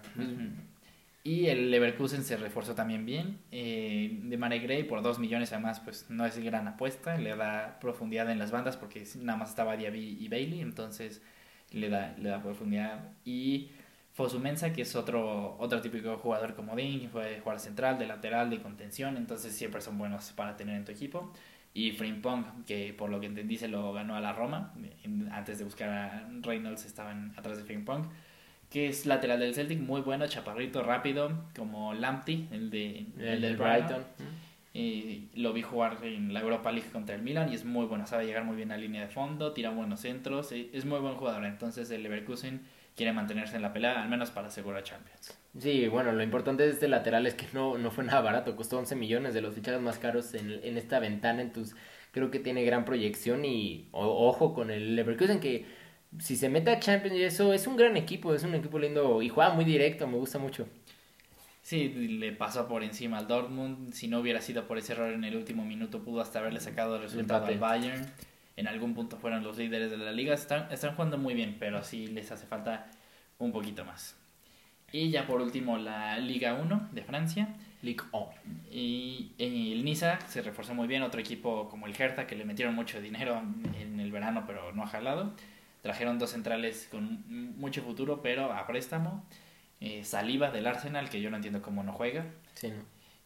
Y 1.24 1.48
el 1.48 1.70
Leverkusen 1.72 2.24
se 2.24 2.38
reforzó 2.38 2.76
también 2.76 3.06
bien. 3.06 3.40
Eh, 3.52 4.20
de 4.24 4.38
Mane 4.38 4.60
Gray 4.60 4.84
por 4.84 5.02
2 5.02 5.20
millones 5.20 5.52
además 5.52 5.80
pues 5.80 6.06
no 6.10 6.26
es 6.26 6.38
gran 6.38 6.68
apuesta. 6.68 7.18
Le 7.18 7.36
da 7.36 7.80
profundidad 7.80 8.30
en 8.32 8.40
las 8.40 8.52
bandas 8.52 8.78
porque 8.78 9.04
nada 9.18 9.38
más 9.38 9.50
estaba 9.50 9.76
Diaby 9.76 10.18
y 10.20 10.28
Bailey. 10.28 10.62
Entonces 10.62 11.22
le 11.72 11.90
da, 11.90 12.16
le 12.18 12.30
da 12.30 12.42
profundidad. 12.42 13.12
Y 13.26 13.72
Fosumensa, 14.20 14.74
que 14.74 14.82
es 14.82 14.98
otro, 14.98 15.56
otro 15.60 15.80
típico 15.80 16.18
jugador 16.18 16.54
como 16.54 16.76
Dean, 16.76 17.10
fue 17.10 17.40
jugar 17.40 17.58
central, 17.58 17.98
de 17.98 18.06
lateral, 18.06 18.50
de 18.50 18.62
contención, 18.62 19.16
entonces 19.16 19.56
siempre 19.56 19.80
son 19.80 19.98
buenos 19.98 20.34
para 20.34 20.58
tener 20.58 20.76
en 20.76 20.84
tu 20.84 20.92
equipo. 20.92 21.32
Y 21.74 21.94
Frimpong, 21.94 22.66
que 22.66 22.94
por 22.94 23.10
lo 23.10 23.22
que 23.22 23.28
entendí 23.28 23.56
se 23.56 23.70
lo 23.70 23.94
ganó 23.94 24.18
a 24.18 24.20
la 24.20 24.34
Roma, 24.34 24.74
antes 25.32 25.60
de 25.60 25.64
buscar 25.64 25.90
a 25.90 26.30
Reynolds 26.42 26.84
estaban 26.84 27.32
atrás 27.38 27.60
de 27.60 27.64
Frimpong, 27.64 28.10
que 28.70 28.90
es 28.90 29.06
lateral 29.06 29.40
del 29.40 29.56
Celtic, 29.56 29.80
muy 29.80 30.02
bueno, 30.02 30.28
chaparrito, 30.28 30.84
rápido, 30.84 31.46
como 31.56 31.94
Lamptey, 31.94 32.50
el, 32.52 32.70
de, 32.70 33.06
el, 33.18 33.40
del 33.40 33.56
Brighton. 33.56 34.04
Y 34.74 35.30
lo 35.34 35.54
vi 35.54 35.62
jugar 35.62 36.00
en 36.04 36.34
la 36.34 36.42
Europa 36.42 36.74
League 36.74 36.90
contra 36.92 37.16
el 37.16 37.22
Milan 37.22 37.54
y 37.54 37.56
es 37.56 37.64
muy 37.64 37.86
bueno, 37.86 38.06
sabe 38.06 38.26
llegar 38.26 38.44
muy 38.44 38.58
bien 38.58 38.74
a 38.74 38.78
línea 38.78 39.02
de 39.02 39.08
fondo, 39.08 39.54
tira 39.54 39.70
buenos 39.70 40.02
centros, 40.02 40.52
es 40.52 40.84
muy 40.84 41.00
buen 41.00 41.16
jugador. 41.16 41.46
Entonces 41.46 41.90
el 41.90 42.04
Leverkusen 42.04 42.62
quiere 43.00 43.14
mantenerse 43.14 43.56
en 43.56 43.62
la 43.62 43.72
pelea, 43.72 44.04
al 44.04 44.10
menos 44.10 44.30
para 44.30 44.50
asegurar 44.50 44.84
Champions. 44.84 45.34
Sí, 45.58 45.88
bueno, 45.88 46.12
lo 46.12 46.22
importante 46.22 46.64
de 46.64 46.72
este 46.72 46.90
lateral 46.90 47.26
es 47.28 47.34
que 47.34 47.46
no, 47.54 47.78
no 47.78 47.92
fue 47.92 48.04
nada 48.04 48.20
barato, 48.20 48.58
costó 48.58 48.78
11 48.78 48.98
millones 48.98 49.34
de 49.34 49.40
los 49.40 49.56
fichajes 49.56 49.80
más 49.80 49.98
caros 50.00 50.34
en, 50.34 50.60
en 50.62 50.78
esta 50.78 51.00
ventana, 51.00 51.42
entonces 51.42 51.78
creo 52.12 52.30
que 52.30 52.40
tiene 52.40 52.66
gran 52.66 52.84
proyección 52.84 53.46
y 53.46 53.88
ojo 53.94 54.54
con 54.54 54.70
el 54.70 54.98
Leverkusen 54.98 55.40
que 55.40 55.66
si 56.18 56.36
se 56.36 56.50
mete 56.50 56.72
a 56.72 56.80
Champions 56.82 57.16
y 57.16 57.24
eso 57.24 57.54
es 57.54 57.68
un 57.68 57.78
gran 57.78 57.96
equipo, 57.96 58.34
es 58.34 58.44
un 58.44 58.54
equipo 58.54 58.78
lindo 58.78 59.22
y 59.22 59.30
juega 59.30 59.52
muy 59.52 59.64
directo, 59.64 60.06
me 60.06 60.18
gusta 60.18 60.38
mucho. 60.38 60.68
Sí, 61.62 61.88
le 61.88 62.34
pasó 62.34 62.68
por 62.68 62.84
encima 62.84 63.18
al 63.20 63.28
Dortmund. 63.28 63.94
Si 63.94 64.10
no 64.10 64.20
hubiera 64.20 64.42
sido 64.42 64.68
por 64.68 64.78
ese 64.78 64.92
error 64.92 65.14
en 65.14 65.24
el 65.24 65.38
último 65.38 65.64
minuto, 65.64 66.04
pudo 66.04 66.20
hasta 66.20 66.40
haberle 66.40 66.60
sacado 66.60 66.98
el 66.98 67.04
resultado 67.04 67.46
al 67.46 67.60
Bayern. 67.60 68.12
En 68.60 68.68
algún 68.68 68.94
punto 68.94 69.18
fueron 69.18 69.42
los 69.42 69.58
líderes 69.58 69.90
de 69.90 69.96
la 69.96 70.12
liga. 70.12 70.34
Están, 70.34 70.70
están 70.70 70.94
jugando 70.94 71.18
muy 71.18 71.34
bien, 71.34 71.56
pero 71.58 71.82
sí 71.82 72.08
les 72.08 72.30
hace 72.30 72.46
falta 72.46 72.92
un 73.38 73.54
poquito 73.54 73.86
más. 73.86 74.18
Y 74.92 75.12
ya 75.12 75.26
por 75.26 75.40
último, 75.40 75.78
la 75.78 76.20
Liga 76.20 76.56
1 76.56 76.90
de 76.92 77.02
Francia. 77.04 77.56
Ligue 77.82 78.04
1. 78.12 78.30
Y 78.70 79.32
el 79.38 79.86
Niza 79.86 80.20
se 80.28 80.42
reforzó 80.42 80.76
muy 80.76 80.90
bien. 80.90 81.04
Otro 81.04 81.22
equipo 81.22 81.70
como 81.70 81.88
el 81.88 81.96
Hertha, 81.98 82.28
que 82.28 82.36
le 82.36 82.44
metieron 82.44 82.76
mucho 82.76 83.00
dinero 83.00 83.42
en 83.80 83.98
el 83.98 84.12
verano, 84.12 84.44
pero 84.46 84.74
no 84.74 84.84
ha 84.84 84.88
jalado. 84.88 85.34
Trajeron 85.82 86.20
dos 86.20 86.32
centrales 86.32 86.90
con 86.92 87.24
mucho 87.58 87.82
futuro, 87.82 88.22
pero 88.22 88.52
a 88.52 88.68
préstamo 88.68 89.24
eh, 89.80 90.04
Saliba 90.04 90.52
del 90.52 90.68
Arsenal, 90.68 91.10
que 91.10 91.22
yo 91.22 91.30
no 91.30 91.38
entiendo 91.38 91.62
cómo 91.62 91.82
no 91.82 91.94
juega. 91.94 92.26
Sí, 92.56 92.74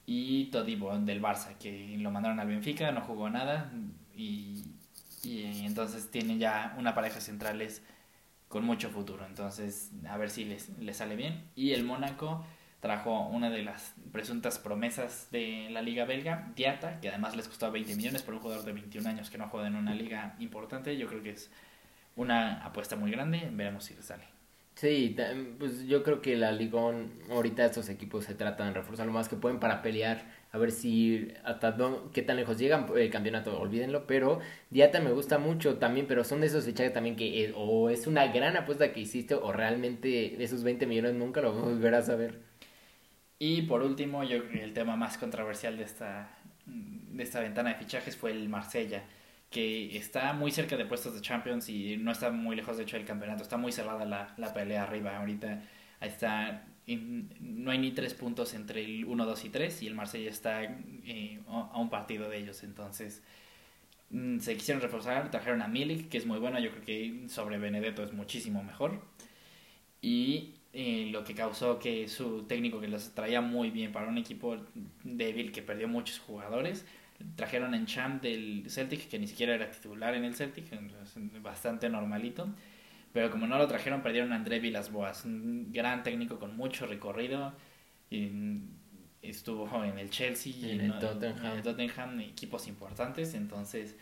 Y 0.06 0.46
Todibo 0.52 0.96
del 1.00 1.24
Barça, 1.24 1.58
que 1.58 1.98
lo 1.98 2.12
mandaron 2.12 2.39
al 2.39 2.48
Benfica, 2.48 2.91
no 2.91 3.02
jugó 3.02 3.32
nada. 3.32 3.72
Y, 4.15 4.63
y 5.24 5.66
entonces 5.66 6.12
tienen 6.12 6.40
ya 6.40 6.76
una 6.78 6.94
pareja 6.94 7.20
centrales 7.22 7.82
con 8.48 8.66
mucho 8.66 8.90
futuro. 8.90 9.26
Entonces, 9.26 9.92
a 10.08 10.18
ver 10.18 10.30
si 10.30 10.46
les, 10.46 10.70
les 10.80 10.98
sale 10.98 11.16
bien. 11.16 11.50
Y 11.56 11.72
el 11.72 11.84
Mónaco 11.84 12.46
trajo 12.82 13.28
una 13.30 13.50
de 13.50 13.64
las 13.64 13.96
presuntas 14.12 14.60
promesas 14.60 15.30
de 15.32 15.70
la 15.72 15.82
liga 15.82 16.06
belga, 16.06 16.52
Diata, 16.56 17.00
que 17.00 17.10
además 17.10 17.36
les 17.36 17.48
costó 17.48 17.72
20 17.72 17.96
millones 17.96 18.22
por 18.22 18.34
un 18.34 18.42
jugador 18.42 18.66
de 18.66 18.74
21 18.74 19.10
años 19.10 19.30
que 19.30 19.38
no 19.38 19.48
juega 19.48 19.68
en 19.68 19.76
una 19.76 19.96
liga 19.96 20.36
importante. 20.40 20.98
Yo 20.98 21.08
creo 21.08 21.24
que 21.24 21.32
es 21.32 21.50
una 22.18 22.64
apuesta 22.64 22.96
muy 22.96 23.10
grande. 23.10 23.50
Veremos 23.54 23.86
si 23.86 23.96
les 23.96 24.06
sale. 24.06 24.26
Sí, 24.76 25.16
pues 25.60 25.84
yo 25.84 26.04
creo 26.04 26.22
que 26.22 26.36
la 26.36 26.52
Ligón, 26.52 27.14
ahorita 27.30 27.66
estos 27.66 27.90
equipos 27.90 28.26
se 28.26 28.36
tratan 28.36 28.68
de 28.68 28.74
reforzar 28.74 29.06
lo 29.06 29.14
más 29.14 29.30
que 29.30 29.36
pueden 29.36 29.60
para 29.60 29.82
pelear, 29.82 30.26
a 30.54 30.58
ver 30.60 30.72
si 30.72 31.34
hasta 31.44 31.72
dónde, 31.72 32.00
qué 32.13 32.22
tan 32.22 32.38
lejos 32.38 32.58
llegan 32.60 32.88
el 32.96 33.10
campeonato, 33.10 33.60
olvídenlo, 33.60 34.08
pero 34.08 34.39
Diata 34.70 35.00
me 35.02 35.12
gusta 35.12 35.39
mucho 35.39 35.78
también, 35.80 36.08
pero 36.08 36.24
son 36.24 36.42
de 36.42 36.48
esos 36.48 36.66
fichajes 36.66 36.94
también 36.94 37.16
que 37.16 37.46
eh, 37.46 37.54
o 37.58 37.89
es 37.89 38.08
una 38.08 38.28
gran 38.28 38.56
apuesta 38.56 38.94
que 38.94 39.02
hiciste 39.02 39.36
o 39.36 39.52
realmente 39.52 40.42
esos 40.44 40.63
20 40.63 40.86
millones 40.88 41.16
nunca 41.16 41.42
lo 41.42 41.54
volverás 41.54 42.10
a 42.10 42.16
ver. 42.16 42.39
Y 43.39 43.63
por 43.63 43.82
último, 43.84 44.24
yo 44.24 44.38
el 44.38 44.74
tema 44.74 44.96
más 44.96 45.18
controversial 45.18 45.78
de 45.78 45.84
esta, 45.84 46.30
de 46.66 47.24
esta 47.24 47.39
ventana 47.42 47.70
de 47.72 47.76
fichajes 47.76 48.16
fue 48.16 48.32
el 48.32 48.48
Marsella 48.50 49.04
que 49.50 49.98
está 49.98 50.34
muy 50.34 50.52
cerca 50.52 50.78
de 50.78 50.86
puestos 50.86 51.13
de 51.13 51.22
Champions 51.22 51.70
y 51.70 51.98
no 51.98 52.12
está 52.12 52.32
muy 52.32 52.56
lejos 52.56 52.78
de 52.78 52.84
hecho 52.84 52.98
del 52.98 53.06
campeonato. 53.06 53.44
Está 53.44 53.58
muy 53.58 53.72
cerrada 53.72 54.06
la, 54.06 54.34
la 54.38 54.54
pelea 54.54 54.84
arriba. 54.84 55.18
Ahorita 55.18 55.62
está 56.02 56.66
no 56.88 57.72
hay 57.72 57.78
ni 57.78 57.91
tres 57.91 58.13
puntos 58.13 58.54
entre 58.54 58.84
el 58.84 59.06
1, 59.06 59.26
2 59.26 59.46
y 59.46 59.50
3 59.50 59.84
y 59.84 59.88
el 59.88 59.96
Marsella 59.96 60.30
está 60.30 60.63
eh, 60.63 61.39
a 61.48 61.80
un 61.80 61.89
partido 61.89 62.30
de 62.30 62.38
ellos. 62.38 62.63
Entonces 62.63 63.24
mm, 64.10 64.39
se 64.39 64.56
quisieron 64.58 64.82
reforzar, 64.82 65.32
trajeron 65.32 65.62
a 65.62 65.67
Milik, 65.67 66.10
que 66.10 66.17
es 66.17 66.26
muy 66.26 66.39
bueno. 66.39 66.60
Yo 66.60 66.72
creo 66.72 66.84
que 66.84 67.30
sobre 67.30 67.58
Benedetto 67.58 68.04
es 68.04 68.13
muchísimo 68.13 68.63
mejor. 68.63 69.02
Y 70.02 70.56
eh, 70.74 71.10
lo 71.12 71.24
que 71.24 71.34
causó 71.36 71.80
que 71.80 72.08
su 72.08 72.43
técnico, 72.43 72.82
que 72.82 72.88
los 72.88 73.13
traía 73.13 73.41
muy 73.41 73.69
bien 73.69 73.91
para 73.91 74.08
un 74.08 74.17
equipo 74.17 74.58
débil 75.04 75.52
que 75.52 75.62
perdió 75.62 75.88
muchos 75.88 76.19
jugadores, 76.19 76.86
trajeron 77.36 77.74
en 77.76 77.86
Champ 77.86 78.22
del 78.22 78.65
Celtic, 78.69 79.08
que 79.08 79.19
ni 79.19 79.28
siquiera 79.28 79.56
era 79.56 79.69
titular 79.72 80.15
en 80.15 80.26
el 80.26 80.36
Celtic, 80.36 80.65
bastante 81.41 81.89
normalito. 81.89 82.50
Pero 83.13 83.30
como 83.30 83.47
no 83.47 83.58
lo 83.58 83.67
trajeron, 83.67 84.02
perdieron 84.02 84.34
a 84.34 84.36
André 84.36 84.60
Villas-Boas, 84.60 85.26
un 85.26 85.71
gran 85.71 86.04
técnico 86.04 86.39
con 86.39 86.58
mucho 86.58 86.88
recorrido. 86.88 87.54
Y 88.10 88.30
estuvo 89.21 89.84
en 89.84 89.97
el 89.97 90.10
Chelsea 90.10 90.54
y 90.56 90.71
en 90.71 90.82
el, 90.82 90.99
Tottenham. 90.99 91.62
Tottenham, 91.62 92.19
equipos 92.21 92.67
importantes. 92.67 93.36
Entonces 93.36 93.95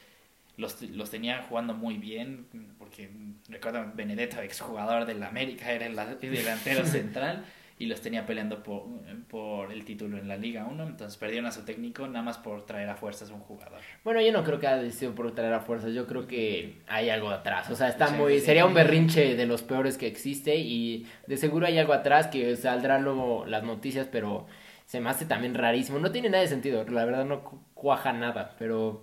los, 0.57 0.81
los 0.81 1.09
tenía 1.09 1.43
jugando 1.43 1.73
muy 1.73 1.97
bien, 1.97 2.47
porque 2.79 3.09
recuerdo 3.49 3.91
Benedetto, 3.93 4.41
exjugador 4.41 5.05
del 5.05 5.21
América, 5.23 5.71
era 5.71 5.85
el 5.85 5.95
delantero 5.95 6.85
central 6.85 7.45
y 7.81 7.87
los 7.87 7.99
tenía 7.99 8.27
peleando 8.27 8.61
por, 8.61 8.83
por 9.27 9.73
el 9.73 9.83
título 9.85 10.19
en 10.19 10.27
la 10.27 10.37
Liga 10.37 10.67
1, 10.69 10.83
entonces 10.83 11.17
perdieron 11.17 11.47
a 11.47 11.51
su 11.51 11.65
técnico 11.65 12.05
nada 12.05 12.21
más 12.21 12.37
por 12.37 12.63
traer 12.67 12.87
a 12.87 12.95
fuerzas 12.95 13.31
a 13.31 13.33
un 13.33 13.39
jugador. 13.39 13.79
Bueno, 14.03 14.21
yo 14.21 14.31
no 14.31 14.43
creo 14.43 14.59
que 14.59 14.67
haya 14.67 14.91
sido 14.91 15.15
por 15.15 15.33
traer 15.33 15.53
a 15.53 15.61
fuerzas, 15.61 15.91
yo 15.91 16.05
creo 16.05 16.27
que 16.27 16.83
hay 16.87 17.09
algo 17.09 17.31
atrás, 17.31 17.71
o 17.71 17.75
sea, 17.75 17.87
está 17.87 18.11
muy 18.11 18.39
sería 18.39 18.67
un 18.67 18.75
berrinche 18.75 19.35
de 19.35 19.45
los 19.47 19.63
peores 19.63 19.97
que 19.97 20.05
existe 20.05 20.57
y 20.57 21.07
de 21.25 21.37
seguro 21.37 21.65
hay 21.65 21.79
algo 21.79 21.93
atrás 21.93 22.27
que 22.27 22.55
saldrán 22.55 23.03
luego 23.03 23.47
las 23.47 23.63
noticias, 23.63 24.07
pero 24.11 24.45
se 24.85 25.01
me 25.01 25.09
hace 25.09 25.25
también 25.25 25.55
rarísimo, 25.55 25.97
no 25.97 26.11
tiene 26.11 26.29
nada 26.29 26.43
de 26.43 26.49
sentido, 26.49 26.85
la 26.87 27.03
verdad 27.03 27.25
no 27.25 27.41
cuaja 27.73 28.13
nada, 28.13 28.55
pero 28.59 29.01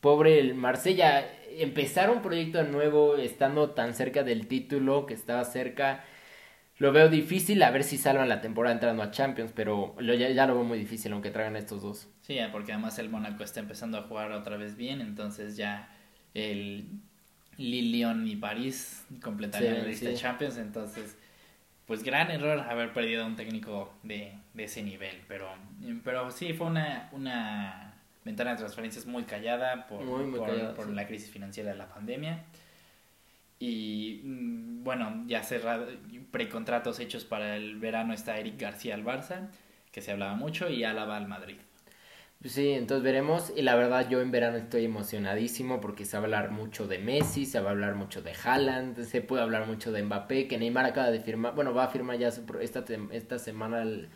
pobre 0.00 0.38
el 0.38 0.54
Marsella. 0.54 1.26
Empezar 1.58 2.10
un 2.10 2.22
proyecto 2.22 2.62
nuevo 2.62 3.16
estando 3.16 3.70
tan 3.70 3.94
cerca 3.94 4.22
del 4.22 4.46
título 4.46 5.04
que 5.06 5.14
estaba 5.14 5.44
cerca 5.44 6.04
lo 6.80 6.92
veo 6.92 7.10
difícil, 7.10 7.62
a 7.62 7.70
ver 7.70 7.84
si 7.84 7.98
salvan 7.98 8.30
la 8.30 8.40
temporada 8.40 8.74
entrando 8.74 9.02
a 9.02 9.10
Champions, 9.10 9.52
pero 9.54 9.94
lo, 9.98 10.14
ya, 10.14 10.30
ya, 10.30 10.46
lo 10.46 10.54
veo 10.54 10.64
muy 10.64 10.78
difícil 10.78 11.12
aunque 11.12 11.30
traigan 11.30 11.54
estos 11.56 11.82
dos. 11.82 12.08
Sí, 12.22 12.38
porque 12.52 12.72
además 12.72 12.98
el 12.98 13.10
Mónaco 13.10 13.44
está 13.44 13.60
empezando 13.60 13.98
a 13.98 14.02
jugar 14.04 14.32
otra 14.32 14.56
vez 14.56 14.76
bien, 14.76 15.02
entonces 15.02 15.58
ya 15.58 15.94
el 16.32 16.88
Lyon 17.58 18.26
y 18.26 18.34
París 18.36 19.04
completarían 19.22 19.76
la 19.78 19.84
lista 19.84 20.08
de 20.08 20.14
Champions, 20.14 20.56
entonces 20.56 21.18
pues 21.86 22.02
gran 22.02 22.30
error 22.30 22.60
haber 22.60 22.94
perdido 22.94 23.24
a 23.24 23.26
un 23.26 23.36
técnico 23.36 23.92
de, 24.02 24.32
de 24.54 24.64
ese 24.64 24.82
nivel, 24.82 25.20
pero, 25.28 25.48
pero 26.02 26.30
sí 26.30 26.54
fue 26.54 26.68
una, 26.68 27.10
una 27.12 27.94
ventana 28.24 28.52
de 28.52 28.56
transferencias 28.56 29.04
muy 29.04 29.24
callada 29.24 29.86
por, 29.86 30.00
por, 30.74 30.88
la 30.88 31.06
crisis 31.06 31.30
financiera 31.30 31.72
de 31.72 31.76
la 31.76 31.92
pandemia. 31.92 32.44
Y 33.60 34.22
mm, 34.24 34.82
bueno, 34.82 35.24
ya 35.28 35.44
cerrado, 35.44 35.86
precontratos 36.32 36.98
hechos 36.98 37.24
para 37.24 37.56
el 37.56 37.78
verano 37.78 38.14
está 38.14 38.38
Eric 38.38 38.60
García 38.60 38.94
al 38.96 39.04
Barça, 39.04 39.50
que 39.92 40.00
se 40.02 40.12
hablaba 40.12 40.34
mucho, 40.34 40.68
y 40.68 40.82
Álava 40.82 41.16
al 41.16 41.28
Madrid. 41.28 41.58
Sí, 42.44 42.70
entonces 42.70 43.04
veremos. 43.04 43.52
Y 43.54 43.62
la 43.62 43.74
verdad, 43.76 44.08
yo 44.08 44.20
en 44.22 44.30
verano 44.30 44.56
estoy 44.56 44.86
emocionadísimo 44.86 45.80
porque 45.80 46.06
se 46.06 46.16
va 46.16 46.22
a 46.22 46.24
hablar 46.24 46.50
mucho 46.50 46.86
de 46.86 46.98
Messi, 46.98 47.44
se 47.44 47.60
va 47.60 47.68
a 47.68 47.72
hablar 47.72 47.96
mucho 47.96 48.22
de 48.22 48.32
Haaland, 48.32 48.98
se 49.04 49.20
puede 49.20 49.42
hablar 49.42 49.66
mucho 49.66 49.92
de 49.92 50.02
Mbappé, 50.02 50.48
que 50.48 50.56
Neymar 50.56 50.86
acaba 50.86 51.10
de 51.10 51.20
firmar, 51.20 51.54
bueno, 51.54 51.74
va 51.74 51.84
a 51.84 51.88
firmar 51.88 52.18
ya 52.18 52.28
esta, 52.28 52.84
esta 53.12 53.38
semana 53.38 53.82
el 53.82 54.08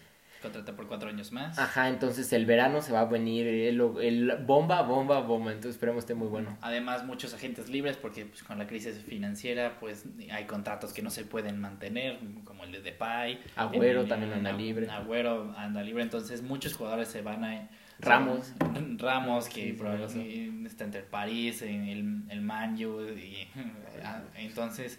contrata 0.44 0.76
por 0.76 0.86
cuatro 0.86 1.08
años 1.08 1.32
más. 1.32 1.58
Ajá, 1.58 1.88
entonces 1.88 2.32
el 2.32 2.46
verano 2.46 2.82
se 2.82 2.92
va 2.92 3.00
a 3.00 3.04
venir 3.06 3.46
el, 3.46 3.80
el 4.00 4.36
bomba, 4.46 4.82
bomba, 4.82 5.20
bomba, 5.20 5.50
entonces 5.50 5.76
esperemos 5.76 6.04
esté 6.04 6.14
muy 6.14 6.28
bueno. 6.28 6.56
Además, 6.60 7.04
muchos 7.04 7.32
agentes 7.34 7.68
libres, 7.68 7.96
porque 7.96 8.26
pues, 8.26 8.42
con 8.42 8.58
la 8.58 8.66
crisis 8.66 8.98
financiera, 8.98 9.78
pues 9.80 10.04
hay 10.30 10.44
contratos 10.44 10.92
que 10.92 11.02
no 11.02 11.10
se 11.10 11.24
pueden 11.24 11.60
mantener, 11.60 12.18
como 12.44 12.64
el 12.64 12.72
de 12.72 12.82
Depay. 12.82 13.40
Agüero 13.56 14.04
también 14.04 14.32
anda 14.34 14.52
libre. 14.52 14.88
Agüero 14.90 15.54
anda 15.56 15.82
libre, 15.82 16.02
entonces 16.02 16.42
muchos 16.42 16.74
jugadores 16.74 17.08
se 17.08 17.22
van 17.22 17.44
a... 17.44 17.68
Ramos. 18.00 18.52
Ramos, 18.98 19.48
que 19.48 19.72
probablemente 19.72 20.68
está 20.68 20.84
entre 20.84 21.02
París, 21.02 21.62
el, 21.62 22.22
el 22.28 22.40
Manju, 22.42 23.02
y 23.08 23.48
entonces 24.36 24.98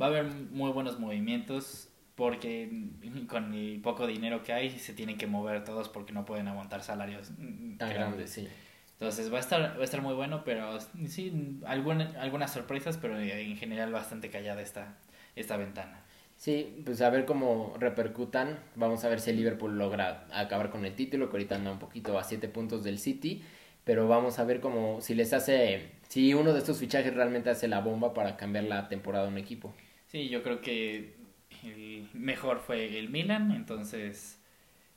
va 0.00 0.06
a 0.06 0.08
haber 0.08 0.24
muy 0.24 0.72
buenos 0.72 0.98
movimientos 0.98 1.89
porque 2.20 2.68
con 3.28 3.54
el 3.54 3.80
poco 3.80 4.06
dinero 4.06 4.42
que 4.42 4.52
hay 4.52 4.78
se 4.78 4.92
tienen 4.92 5.16
que 5.16 5.26
mover 5.26 5.64
todos 5.64 5.88
porque 5.88 6.12
no 6.12 6.26
pueden 6.26 6.48
aguantar 6.48 6.82
salarios 6.82 7.30
tan 7.78 7.94
grandes, 7.94 8.28
sí. 8.28 8.46
Entonces 8.92 9.32
va 9.32 9.38
a 9.38 9.40
estar 9.40 9.78
va 9.78 9.80
a 9.80 9.84
estar 9.84 10.02
muy 10.02 10.12
bueno, 10.12 10.44
pero 10.44 10.78
sí 11.06 11.58
alguna, 11.64 12.12
algunas 12.20 12.52
sorpresas, 12.52 12.98
pero 12.98 13.18
en 13.18 13.56
general 13.56 13.90
bastante 13.90 14.28
callada 14.28 14.60
esta 14.60 14.98
esta 15.34 15.56
ventana. 15.56 16.04
Sí, 16.36 16.82
pues 16.84 17.00
a 17.00 17.08
ver 17.08 17.24
cómo 17.24 17.74
repercutan. 17.80 18.58
Vamos 18.74 19.02
a 19.04 19.08
ver 19.08 19.20
si 19.20 19.30
el 19.30 19.36
Liverpool 19.36 19.78
logra 19.78 20.26
acabar 20.30 20.68
con 20.68 20.84
el 20.84 20.94
título, 20.94 21.30
que 21.30 21.36
ahorita 21.36 21.54
anda 21.54 21.72
un 21.72 21.78
poquito 21.78 22.18
a 22.18 22.24
siete 22.24 22.48
puntos 22.48 22.84
del 22.84 22.98
City, 22.98 23.42
pero 23.84 24.08
vamos 24.08 24.38
a 24.38 24.44
ver 24.44 24.60
cómo 24.60 25.00
si 25.00 25.14
les 25.14 25.32
hace 25.32 25.92
si 26.08 26.34
uno 26.34 26.52
de 26.52 26.58
estos 26.58 26.78
fichajes 26.78 27.14
realmente 27.14 27.48
hace 27.48 27.66
la 27.66 27.80
bomba 27.80 28.12
para 28.12 28.36
cambiar 28.36 28.64
la 28.64 28.90
temporada 28.90 29.24
de 29.24 29.32
un 29.32 29.38
equipo. 29.38 29.72
Sí, 30.08 30.28
yo 30.28 30.42
creo 30.42 30.60
que 30.60 31.19
el 31.64 32.08
mejor 32.12 32.60
fue 32.60 32.98
el 32.98 33.08
Milan, 33.10 33.52
entonces 33.52 34.40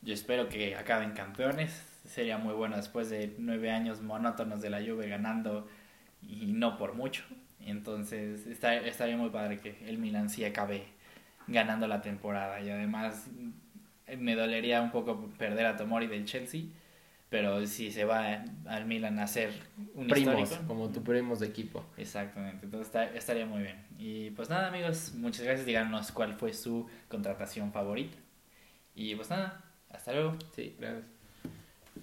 yo 0.02 0.14
espero 0.14 0.50
que 0.50 0.76
acaben 0.76 1.12
campeones. 1.12 1.72
Sería 2.06 2.38
muy 2.38 2.54
bueno 2.54 2.76
después 2.76 3.10
de 3.10 3.36
nueve 3.38 3.72
años 3.72 4.02
monótonos 4.02 4.62
de 4.62 4.70
la 4.70 4.80
Juve 4.80 5.08
ganando 5.08 5.68
y 6.22 6.54
no 6.54 6.78
por 6.78 6.94
mucho. 6.96 7.24
Entonces 7.62 8.46
está, 8.48 8.76
estaría 8.76 9.16
muy 9.16 9.30
padre 9.30 9.60
que 9.60 9.78
el 9.88 9.98
Milan 9.98 10.30
sí 10.30 10.44
acabe 10.44 10.84
ganando 11.48 11.88
la 11.88 12.02
temporada 12.02 12.60
y 12.62 12.70
además 12.70 13.30
me 14.18 14.36
dolería 14.36 14.82
un 14.82 14.92
poco 14.92 15.30
perder 15.38 15.66
a 15.66 15.78
Tomori 15.78 16.08
del 16.08 16.26
Chelsea 16.26 16.64
pero 17.34 17.66
si 17.66 17.90
se 17.90 18.06
va 18.06 18.46
al 18.68 18.86
Milan 18.86 19.18
a 19.18 19.26
ser 19.26 19.52
un 19.96 20.06
primos, 20.06 20.52
como 20.68 20.90
tu 20.90 21.02
primos 21.02 21.40
de 21.40 21.48
equipo. 21.48 21.84
Exactamente, 21.98 22.66
entonces 22.66 22.94
estaría 23.16 23.48
muy 23.48 23.64
bien. 23.64 23.84
Y 23.98 24.30
pues 24.30 24.52
nada, 24.52 24.68
amigos, 24.68 25.14
muchas 25.16 25.42
gracias. 25.44 25.66
Díganos 25.66 26.12
cuál 26.12 26.36
fue 26.36 26.54
su 26.54 26.88
contratación 27.08 27.72
favorita. 27.72 28.16
Y 28.94 29.16
pues 29.16 29.32
nada, 29.32 29.66
hasta 29.90 30.14
luego. 30.14 30.38
Sí, 30.56 30.76
gracias. 30.80 31.13